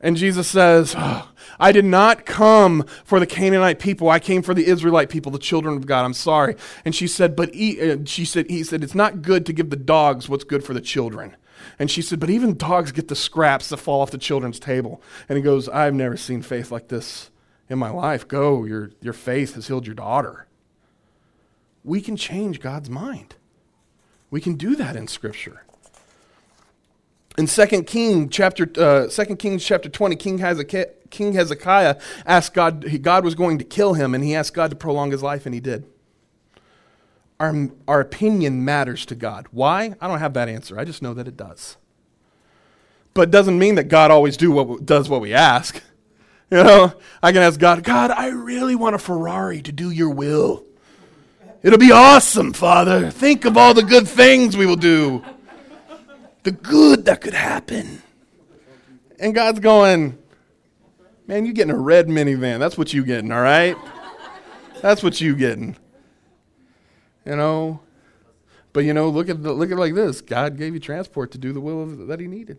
And 0.01 0.17
Jesus 0.17 0.47
says, 0.47 0.95
oh, 0.97 1.31
I 1.59 1.73
did 1.73 1.85
not 1.85 2.27
come 2.27 2.85
for 3.05 3.19
the 3.19 3.27
Canaanite 3.27 3.79
people. 3.79 4.11
I 4.11 4.19
came 4.19 4.43
for 4.43 4.53
the 4.53 4.67
Israelite 4.67 5.09
people, 5.09 5.33
the 5.33 5.39
children 5.39 5.77
of 5.77 5.87
God. 5.87 6.05
I'm 6.05 6.13
sorry. 6.13 6.57
And 6.85 6.95
she 6.95 7.07
said, 7.07 7.35
but 7.35 7.49
uh, 7.51 8.05
she 8.05 8.25
said, 8.25 8.51
he 8.51 8.63
said, 8.63 8.85
it's 8.85 8.95
not 8.95 9.23
good 9.23 9.47
to 9.47 9.53
give 9.53 9.71
the 9.71 9.77
dogs 9.77 10.29
what's 10.29 10.45
good 10.45 10.63
for 10.65 10.75
the 10.75 10.81
children. 10.81 11.35
And 11.79 11.91
she 11.91 12.03
said, 12.03 12.21
but 12.21 12.31
even 12.31 12.57
dogs 12.57 12.93
get 12.93 13.09
the 13.09 13.17
scraps 13.17 13.71
that 13.71 13.79
fall 13.79 14.03
off 14.03 14.11
the 14.11 14.19
children's 14.19 14.61
table. 14.61 15.03
And 15.29 15.37
he 15.37 15.43
goes, 15.43 15.69
I've 15.69 15.95
never 15.95 16.17
seen 16.17 16.43
faith 16.43 16.71
like 16.71 16.89
this 16.89 17.31
in 17.69 17.79
my 17.79 17.91
life. 17.91 18.29
Go, 18.29 18.65
your, 18.65 18.91
your 19.01 19.13
faith 19.13 19.55
has 19.55 19.67
healed 19.67 19.87
your 19.87 19.95
daughter. 19.95 20.47
We 21.85 22.01
can 22.01 22.17
change 22.17 22.61
God's 22.61 22.91
mind. 22.91 23.37
We 24.31 24.41
can 24.41 24.55
do 24.55 24.77
that 24.77 24.97
in 24.97 25.09
Scripture. 25.09 25.63
In 27.38 27.46
2 27.46 27.83
King 27.83 28.31
chapter 28.31 28.68
uh, 28.79 29.09
2 29.09 29.37
Kings 29.37 29.64
chapter 29.64 29.88
20, 29.88 30.16
King 30.16 30.38
Hezekiah, 30.38 30.87
King 31.11 31.35
Hezekiah 31.35 31.96
asked 32.25 32.55
God 32.55 33.03
God 33.03 33.25
was 33.25 33.35
going 33.35 33.59
to 33.59 33.64
kill 33.64 33.94
him 33.94 34.14
and 34.14 34.25
he 34.25 34.35
asked 34.35 34.55
God 34.55 34.70
to 34.70 34.77
prolong 34.77 35.11
his 35.11 35.22
life 35.22 35.44
and 35.44 35.55
he 35.55 35.61
did. 35.61 35.85
Our, 37.38 37.68
our 37.87 38.01
opinion 38.01 38.64
matters 38.64 39.05
to 39.07 39.14
God. 39.14 39.46
Why? 39.51 39.94
I 40.01 40.09
don't 40.09 40.18
have 40.18 40.33
that 40.35 40.49
answer. 40.49 40.79
I 40.79 40.87
just 40.87 41.03
know 41.03 41.12
that 41.12 41.29
it 41.29 41.37
does. 41.37 41.77
But 43.12 43.29
it 43.29 43.31
doesn't 43.31 43.59
mean 43.59 43.75
that 43.75 43.85
God 43.85 44.11
always 44.11 44.38
do 44.38 44.51
what, 44.51 44.87
does 44.87 45.09
what 45.09 45.20
we 45.20 45.33
ask. 45.33 45.83
You 46.49 46.62
know, 46.62 46.92
I 47.20 47.33
can 47.33 47.42
ask 47.42 47.59
God, 47.59 47.83
God, 47.83 48.12
I 48.12 48.29
really 48.29 48.77
want 48.77 48.94
a 48.94 49.01
Ferrari 49.01 49.62
to 49.62 49.72
do 49.72 49.90
your 49.90 50.11
will. 50.11 50.64
It'll 51.64 51.77
be 51.77 51.90
awesome, 51.90 52.53
Father. 52.53 53.11
Think 53.11 53.44
of 53.44 53.57
all 53.57 53.75
the 53.75 53.83
good 53.83 54.07
things 54.07 54.57
we 54.57 54.64
will 54.64 54.77
do 54.77 55.25
the 56.47 56.53
good 56.53 57.07
that 57.07 57.21
could 57.21 57.35
happen. 57.35 58.01
And 59.19 59.35
God's 59.35 59.59
going, 59.59 60.17
man, 61.27 61.45
You're 61.45 61.55
getting 61.55 61.75
a 61.75 61.79
red 61.79 62.07
minivan. 62.07 62.61
That's 62.61 62.79
what 62.79 62.95
you 62.95 63.05
getting, 63.05 63.33
all 63.33 63.43
right? 63.43 63.77
That's 64.81 65.03
what 65.03 65.21
you 65.21 65.35
getting. 65.35 65.77
You 67.25 67.35
know? 67.35 67.81
But 68.73 68.85
you 68.85 68.95
know, 68.95 69.09
look 69.09 69.29
at 69.29 69.43
the, 69.43 69.53
look 69.53 69.71
at 69.71 69.77
it 69.77 69.81
like 69.81 69.95
this. 69.95 70.21
God 70.21 70.57
gave 70.57 70.73
you 70.73 70.79
transport 70.79 71.33
to 71.33 71.39
do 71.39 71.53
the 71.53 71.61
will 71.61 71.83
of, 71.83 72.07
that 72.07 72.21
he 72.21 72.29
needed. 72.29 72.59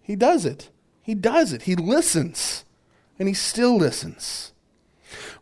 He 0.00 0.16
does 0.16 0.46
it. 0.46 0.70
He 1.02 1.14
does 1.14 1.52
it. 1.52 1.62
He 1.62 1.76
listens. 1.76 2.64
And 3.18 3.28
he 3.28 3.34
still 3.34 3.76
listens. 3.76 4.52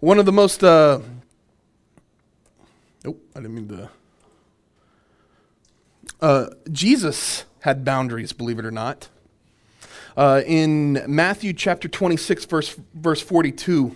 One 0.01 0.19
of 0.19 0.27
the 0.27 0.33
most 0.33 0.65
uh, 0.65 1.01
Oh, 3.07 3.17
I 3.37 3.41
didn't 3.41 3.55
mean 3.55 3.69
to 3.69 3.91
uh, 6.25 6.49
Jesus 6.73 7.45
had 7.61 7.85
boundaries, 7.85 8.33
believe 8.33 8.59
it 8.59 8.65
or 8.65 8.71
not. 8.71 9.11
Uh, 10.17 10.41
in 10.47 11.05
Matthew 11.07 11.53
chapter 11.53 11.87
26, 11.87 12.47
verse, 12.47 12.81
verse 12.95 13.21
42, 13.21 13.95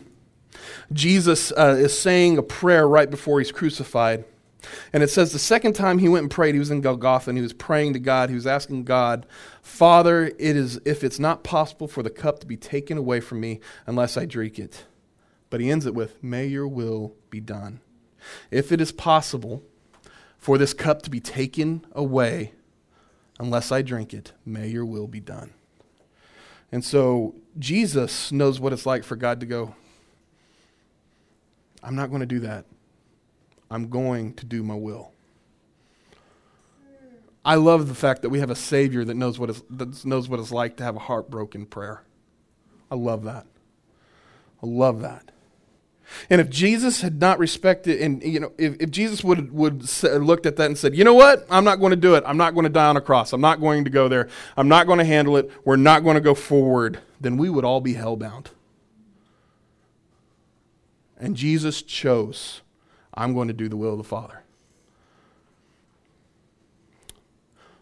Jesus 0.93 1.53
uh, 1.53 1.77
is 1.79 1.99
saying 1.99 2.37
a 2.37 2.43
prayer 2.43 2.87
right 2.87 3.11
before 3.11 3.39
he's 3.39 3.51
crucified. 3.51 4.27
And 4.93 5.03
it 5.03 5.09
says 5.09 5.33
the 5.33 5.39
second 5.39 5.73
time 5.73 6.01
he 6.01 6.09
went 6.11 6.25
and 6.25 6.31
prayed, 6.31 6.55
he 6.55 6.59
was 6.59 6.71
in 6.71 6.83
Golgotha 6.83 7.31
and 7.31 7.39
he 7.39 7.43
was 7.43 7.55
praying 7.55 7.95
to 7.95 7.99
God. 7.99 8.29
He 8.29 8.35
was 8.35 8.47
asking 8.47 8.85
God, 8.85 9.25
Father, 9.63 10.27
it 10.27 10.55
is 10.55 10.79
if 10.85 11.03
it's 11.03 11.19
not 11.19 11.45
possible 11.45 11.89
for 11.89 12.03
the 12.03 12.11
cup 12.11 12.41
to 12.41 12.47
be 12.47 12.59
taken 12.59 12.99
away 12.99 13.21
from 13.21 13.41
me 13.41 13.61
unless 13.87 14.19
I 14.19 14.27
drink 14.27 14.59
it. 14.59 14.85
But 15.49 15.61
he 15.61 15.71
ends 15.71 15.87
it 15.87 15.95
with, 15.95 16.23
May 16.23 16.45
your 16.47 16.69
will 16.69 17.15
be 17.31 17.41
done. 17.41 17.81
if 18.51 18.71
it 18.71 18.83
is 18.83 18.93
possible 18.93 19.63
for 20.39 20.57
this 20.57 20.73
cup 20.73 21.03
to 21.03 21.11
be 21.11 21.21
taken 21.21 21.85
away 21.93 22.53
unless 23.39 23.71
I 23.71 23.83
drink 23.83 24.15
it, 24.15 24.33
may 24.45 24.69
your 24.69 24.85
will 24.85 25.07
be 25.07 25.21
done. 25.21 25.53
And 26.73 26.85
so 26.85 27.35
Jesus 27.59 28.31
knows 28.31 28.61
what 28.61 28.73
it's 28.73 28.87
like 28.87 29.05
for 29.05 29.17
God 29.17 29.41
to 29.41 29.47
go, 29.47 29.75
I'm 31.83 31.95
not 31.95 32.09
going 32.09 32.21
to 32.21 32.27
do 32.27 32.41
that. 32.41 32.65
I'm 33.71 33.89
going 33.89 34.35
to 34.35 34.47
do 34.47 34.63
my 34.63 34.75
will. 34.75 35.13
I 37.45 37.55
love 37.55 37.89
the 37.89 37.95
fact 37.95 38.23
that 38.23 38.31
we 38.31 38.41
have 38.41 38.51
a 38.51 38.57
Savior 38.57 39.05
that 39.05 39.15
knows 39.15 39.39
what, 39.39 39.51
it's, 39.51 39.63
that 39.71 40.05
knows 40.05 40.29
what 40.29 40.41
it's 40.41 40.53
like 40.53 40.77
to 40.79 40.85
have 40.85 40.97
a 40.97 41.01
heartbroken 41.01 41.67
prayer. 41.67 42.03
I 42.91 42.97
love 42.97 43.25
that. 43.25 43.47
I 44.63 44.67
love 44.67 45.01
that. 45.01 45.31
And 46.31 46.41
if 46.41 46.49
Jesus 46.49 47.01
had 47.01 47.21
not 47.21 47.39
respected, 47.39 48.01
and 48.01 48.23
you 48.23 48.41
know, 48.41 48.53
if, 48.59 48.81
if 48.81 48.91
Jesus 48.91 49.23
would 49.23 49.53
would 49.53 50.03
looked 50.03 50.47
at 50.47 50.57
that 50.57 50.67
and 50.67 50.77
said, 50.77 50.97
"You 50.97 51.05
know 51.05 51.15
what? 51.15 51.47
I'm 51.51 51.65
not 51.65 51.77
going 51.77 51.91
to 51.91 51.97
do 51.97 52.15
it. 52.15 52.25
I'm 52.27 52.37
not 52.37 52.55
going 52.55 52.65
to 52.65 52.71
die 52.71 52.87
on 52.87 52.97
a 52.97 53.01
cross. 53.01 53.33
I'm 53.33 53.41
not 53.41 53.61
going 53.61 53.85
to 53.85 53.91
go 53.91 54.09
there. 54.09 54.29
I'm 54.57 54.69
not 54.69 54.87
going 54.87 54.99
to 54.99 55.05
handle 55.05 55.37
it. 55.37 55.51
We're 55.65 55.77
not 55.77 56.05
going 56.05 56.15
to 56.15 56.21
go 56.21 56.35
forward," 56.35 57.01
then 57.21 57.37
we 57.37 57.51
would 57.51 57.65
all 57.65 57.81
be 57.81 57.95
hellbound. 57.95 58.47
And 61.19 61.37
Jesus 61.37 61.83
chose, 61.83 62.63
"I'm 63.15 63.35
going 63.35 63.49
to 63.49 63.55
do 63.55 63.69
the 63.69 63.77
will 63.77 63.93
of 63.93 63.99
the 63.99 64.05
Father." 64.05 64.43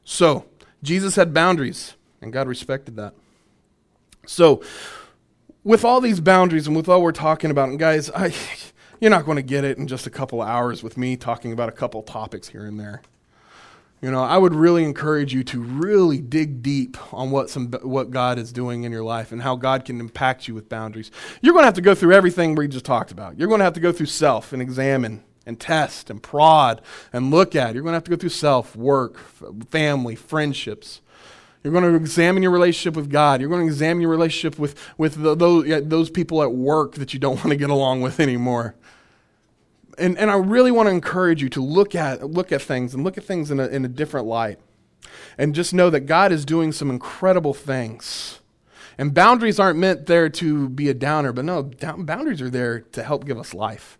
So 0.05 0.47
Jesus 0.83 1.17
had 1.17 1.35
boundaries, 1.35 1.95
and 2.21 2.33
God 2.33 2.49
respected 2.49 2.97
that. 2.97 3.15
So 4.27 4.63
with 5.67 5.85
all 5.85 6.01
these 6.01 6.21
boundaries 6.21 6.69
and 6.69 6.77
with 6.77 6.89
all 6.89 7.03
we're 7.03 7.11
talking 7.11 7.51
about, 7.51 7.69
and 7.69 7.79
guys, 7.79 8.09
I, 8.11 8.33
you're 9.01 9.11
not 9.11 9.27
going 9.27 9.37
to 9.37 9.43
get 9.43 9.65
it 9.65 9.79
in 9.79 9.89
just 9.89 10.07
a 10.07 10.11
couple 10.11 10.41
hours 10.41 10.83
with 10.85 10.97
me 10.97 11.17
talking 11.17 11.53
about 11.53 11.69
a 11.69 11.73
couple 11.73 12.03
topics 12.03 12.49
here 12.49 12.65
and 12.65 12.79
there. 12.79 13.03
You 14.01 14.13
know, 14.13 14.23
I 14.23 14.39
would 14.39 14.55
really 14.55 14.85
encourage 14.85 15.35
you 15.35 15.43
to 15.45 15.61
really 15.61 16.21
dig 16.21 16.63
deep 16.63 16.97
on 17.13 17.33
what 17.33 17.51
some 17.51 17.73
what 17.83 18.11
God 18.13 18.39
is 18.39 18.53
doing 18.53 18.85
in 18.85 18.93
your 18.93 19.03
life 19.03 19.33
and 19.33 19.43
how 19.43 19.57
God 19.57 19.85
can 19.85 19.99
impact 19.99 20.47
you 20.47 20.55
with 20.55 20.69
boundaries. 20.69 21.11
You're 21.41 21.55
going 21.55 21.63
to 21.63 21.67
have 21.67 21.75
to 21.75 21.81
go 21.81 21.95
through 21.95 22.13
everything 22.13 22.55
we 22.55 22.69
just 22.69 22.85
talked 22.85 23.11
about. 23.11 23.37
You're 23.37 23.49
going 23.49 23.59
to 23.59 23.65
have 23.65 23.73
to 23.73 23.81
go 23.81 23.91
through 23.91 24.07
self 24.07 24.53
and 24.53 24.63
examine 24.63 25.25
and 25.47 25.59
test 25.59 26.11
and 26.11 26.23
prod 26.23 26.81
and 27.13 27.31
look 27.33 27.57
at. 27.57 27.75
You're 27.75 27.83
going 27.83 27.95
to 27.95 27.97
have 27.97 28.05
to 28.05 28.11
go 28.11 28.17
through 28.17 28.29
self, 28.29 28.77
work, 28.77 29.19
family, 29.71 30.15
friendships. 30.15 31.01
You're 31.67 31.73
going 31.73 31.83
to 31.83 31.97
examine 31.97 32.45
your 32.45 32.53
relationship 32.53 32.95
with 32.95 33.11
God. 33.11 33.41
You're 33.41 33.51
going 33.51 33.63
to 33.63 33.67
examine 33.67 34.01
your 34.01 34.11
relationship 34.13 34.57
with, 34.57 34.79
with 34.97 35.21
the, 35.21 35.35
those, 35.35 35.83
those 35.89 36.11
people 36.11 36.41
at 36.45 36.53
work 36.53 36.95
that 36.95 37.13
you 37.13 37.19
don't 37.19 37.35
want 37.45 37.49
to 37.49 37.57
get 37.57 37.71
along 37.71 38.03
with 38.03 38.21
anymore. 38.21 38.77
And, 39.99 40.17
and 40.17 40.31
I 40.31 40.37
really 40.37 40.71
want 40.71 40.87
to 40.87 40.93
encourage 40.93 41.43
you 41.43 41.49
to 41.49 41.61
look 41.61 41.97
at, 41.97 42.31
look 42.31 42.53
at 42.53 42.63
things 42.63 42.95
and 42.95 43.03
look 43.03 43.19
at 43.19 43.25
things 43.25 43.51
in 43.51 43.59
a, 43.59 43.67
in 43.67 43.85
a 43.85 43.89
different 43.89 44.29
light. 44.29 44.61
And 45.37 45.57
just 45.57 45.75
know 45.75 45.91
that 45.91 46.03
God 46.03 46.31
is 46.31 46.45
doing 46.45 46.71
some 46.71 46.89
incredible 46.89 47.53
things. 47.53 48.39
And 48.97 49.13
boundaries 49.13 49.59
aren't 49.59 49.81
meant 49.81 50.07
there 50.07 50.29
to 50.29 50.69
be 50.69 50.89
a 50.89 50.95
downer, 50.95 51.33
but 51.33 51.45
no, 51.45 51.65
down, 51.65 52.05
boundaries 52.05 52.41
are 52.41 52.49
there 52.49 52.83
to 52.93 53.03
help 53.03 53.25
give 53.25 53.39
us 53.39 53.53
life 53.53 53.99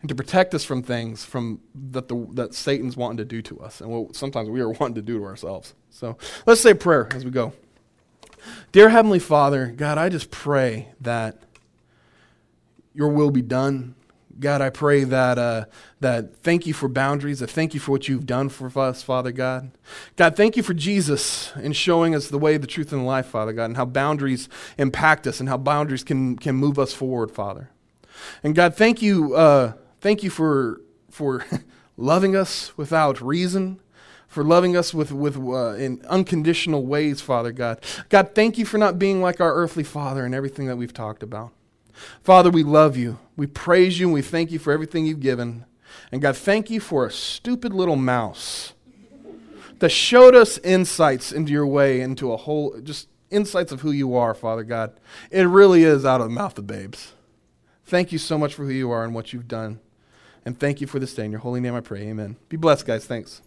and 0.00 0.08
to 0.08 0.14
protect 0.16 0.54
us 0.54 0.64
from 0.64 0.82
things 0.82 1.24
from 1.24 1.60
that 1.72 2.08
the 2.08 2.26
that 2.32 2.52
Satan's 2.52 2.96
wanting 2.96 3.18
to 3.18 3.24
do 3.24 3.42
to 3.42 3.60
us, 3.60 3.80
and 3.80 3.90
what 3.90 4.16
sometimes 4.16 4.48
we 4.48 4.60
are 4.60 4.70
wanting 4.80 4.96
to 4.96 5.02
do 5.02 5.18
to 5.18 5.24
ourselves. 5.24 5.74
So 5.90 6.16
let's 6.46 6.60
say 6.60 6.74
prayer 6.74 7.08
as 7.12 7.24
we 7.24 7.30
go. 7.30 7.52
Dear 8.72 8.88
Heavenly 8.88 9.18
Father, 9.18 9.66
God, 9.66 9.98
I 9.98 10.08
just 10.08 10.30
pray 10.30 10.88
that 11.00 11.42
Your 12.94 13.08
will 13.08 13.30
be 13.30 13.42
done. 13.42 13.94
God, 14.38 14.62
I 14.62 14.70
pray 14.70 15.04
that 15.04 15.38
uh, 15.38 15.64
that 16.00 16.36
thank 16.36 16.66
you 16.66 16.72
for 16.72 16.88
boundaries. 16.88 17.42
I 17.42 17.46
thank 17.46 17.74
you 17.74 17.80
for 17.80 17.90
what 17.90 18.08
you've 18.08 18.24
done 18.24 18.48
for 18.48 18.70
us, 18.78 19.02
Father 19.02 19.32
God. 19.32 19.70
God, 20.16 20.34
thank 20.36 20.56
you 20.56 20.62
for 20.62 20.72
Jesus 20.72 21.52
and 21.56 21.76
showing 21.76 22.14
us 22.14 22.28
the 22.28 22.38
way, 22.38 22.56
the 22.56 22.66
truth, 22.66 22.92
and 22.92 23.02
the 23.02 23.06
life, 23.06 23.26
Father 23.26 23.52
God, 23.52 23.66
and 23.66 23.76
how 23.76 23.84
boundaries 23.84 24.48
impact 24.78 25.26
us 25.26 25.40
and 25.40 25.48
how 25.48 25.58
boundaries 25.58 26.02
can 26.02 26.36
can 26.36 26.54
move 26.54 26.78
us 26.78 26.94
forward, 26.94 27.30
Father. 27.30 27.68
And 28.42 28.54
God, 28.54 28.74
thank 28.74 29.02
you. 29.02 29.34
Uh, 29.34 29.72
Thank 30.00 30.22
you 30.22 30.30
for, 30.30 30.80
for 31.10 31.44
loving 31.96 32.34
us 32.34 32.76
without 32.76 33.20
reason, 33.20 33.80
for 34.30 34.44
loving 34.44 34.76
us 34.76 34.94
with, 34.94 35.10
with 35.10 35.36
uh, 35.36 35.74
in 35.74 36.00
unconditional 36.08 36.86
ways, 36.86 37.20
Father 37.20 37.50
God. 37.50 37.84
God, 38.08 38.30
thank 38.32 38.58
you 38.58 38.64
for 38.64 38.78
not 38.78 38.96
being 38.96 39.20
like 39.20 39.40
our 39.40 39.52
earthly 39.52 39.82
father 39.82 40.24
and 40.24 40.34
everything 40.34 40.68
that 40.68 40.76
we've 40.76 40.94
talked 40.94 41.24
about. 41.24 41.50
Father, 42.22 42.48
we 42.48 42.62
love 42.62 42.96
you. 42.96 43.18
We 43.36 43.48
praise 43.48 43.98
you 43.98 44.06
and 44.06 44.14
we 44.14 44.22
thank 44.22 44.52
you 44.52 44.60
for 44.60 44.72
everything 44.72 45.04
you've 45.04 45.20
given. 45.20 45.66
And 46.12 46.22
God, 46.22 46.36
thank 46.36 46.70
you 46.70 46.78
for 46.78 47.04
a 47.04 47.10
stupid 47.10 47.74
little 47.74 47.96
mouse 47.96 48.72
that 49.80 49.88
showed 49.88 50.36
us 50.36 50.58
insights 50.58 51.32
into 51.32 51.50
your 51.50 51.66
way, 51.66 52.00
into 52.00 52.32
a 52.32 52.36
whole, 52.36 52.78
just 52.80 53.08
insights 53.30 53.72
of 53.72 53.80
who 53.80 53.90
you 53.90 54.14
are, 54.14 54.32
Father 54.32 54.62
God. 54.62 54.92
It 55.32 55.42
really 55.42 55.82
is 55.82 56.04
out 56.06 56.20
of 56.20 56.28
the 56.28 56.34
mouth 56.34 56.56
of 56.56 56.68
babes. 56.68 57.14
Thank 57.84 58.12
you 58.12 58.18
so 58.18 58.38
much 58.38 58.54
for 58.54 58.64
who 58.64 58.70
you 58.70 58.92
are 58.92 59.02
and 59.02 59.12
what 59.12 59.32
you've 59.32 59.48
done. 59.48 59.80
And 60.44 60.58
thank 60.58 60.80
you 60.80 60.86
for 60.86 61.00
this 61.00 61.14
day. 61.14 61.24
In 61.24 61.32
your 61.32 61.40
holy 61.40 61.60
name 61.60 61.74
I 61.74 61.80
pray. 61.80 62.02
Amen. 62.02 62.36
Be 62.48 62.56
blessed, 62.56 62.86
guys. 62.86 63.04
Thanks. 63.06 63.42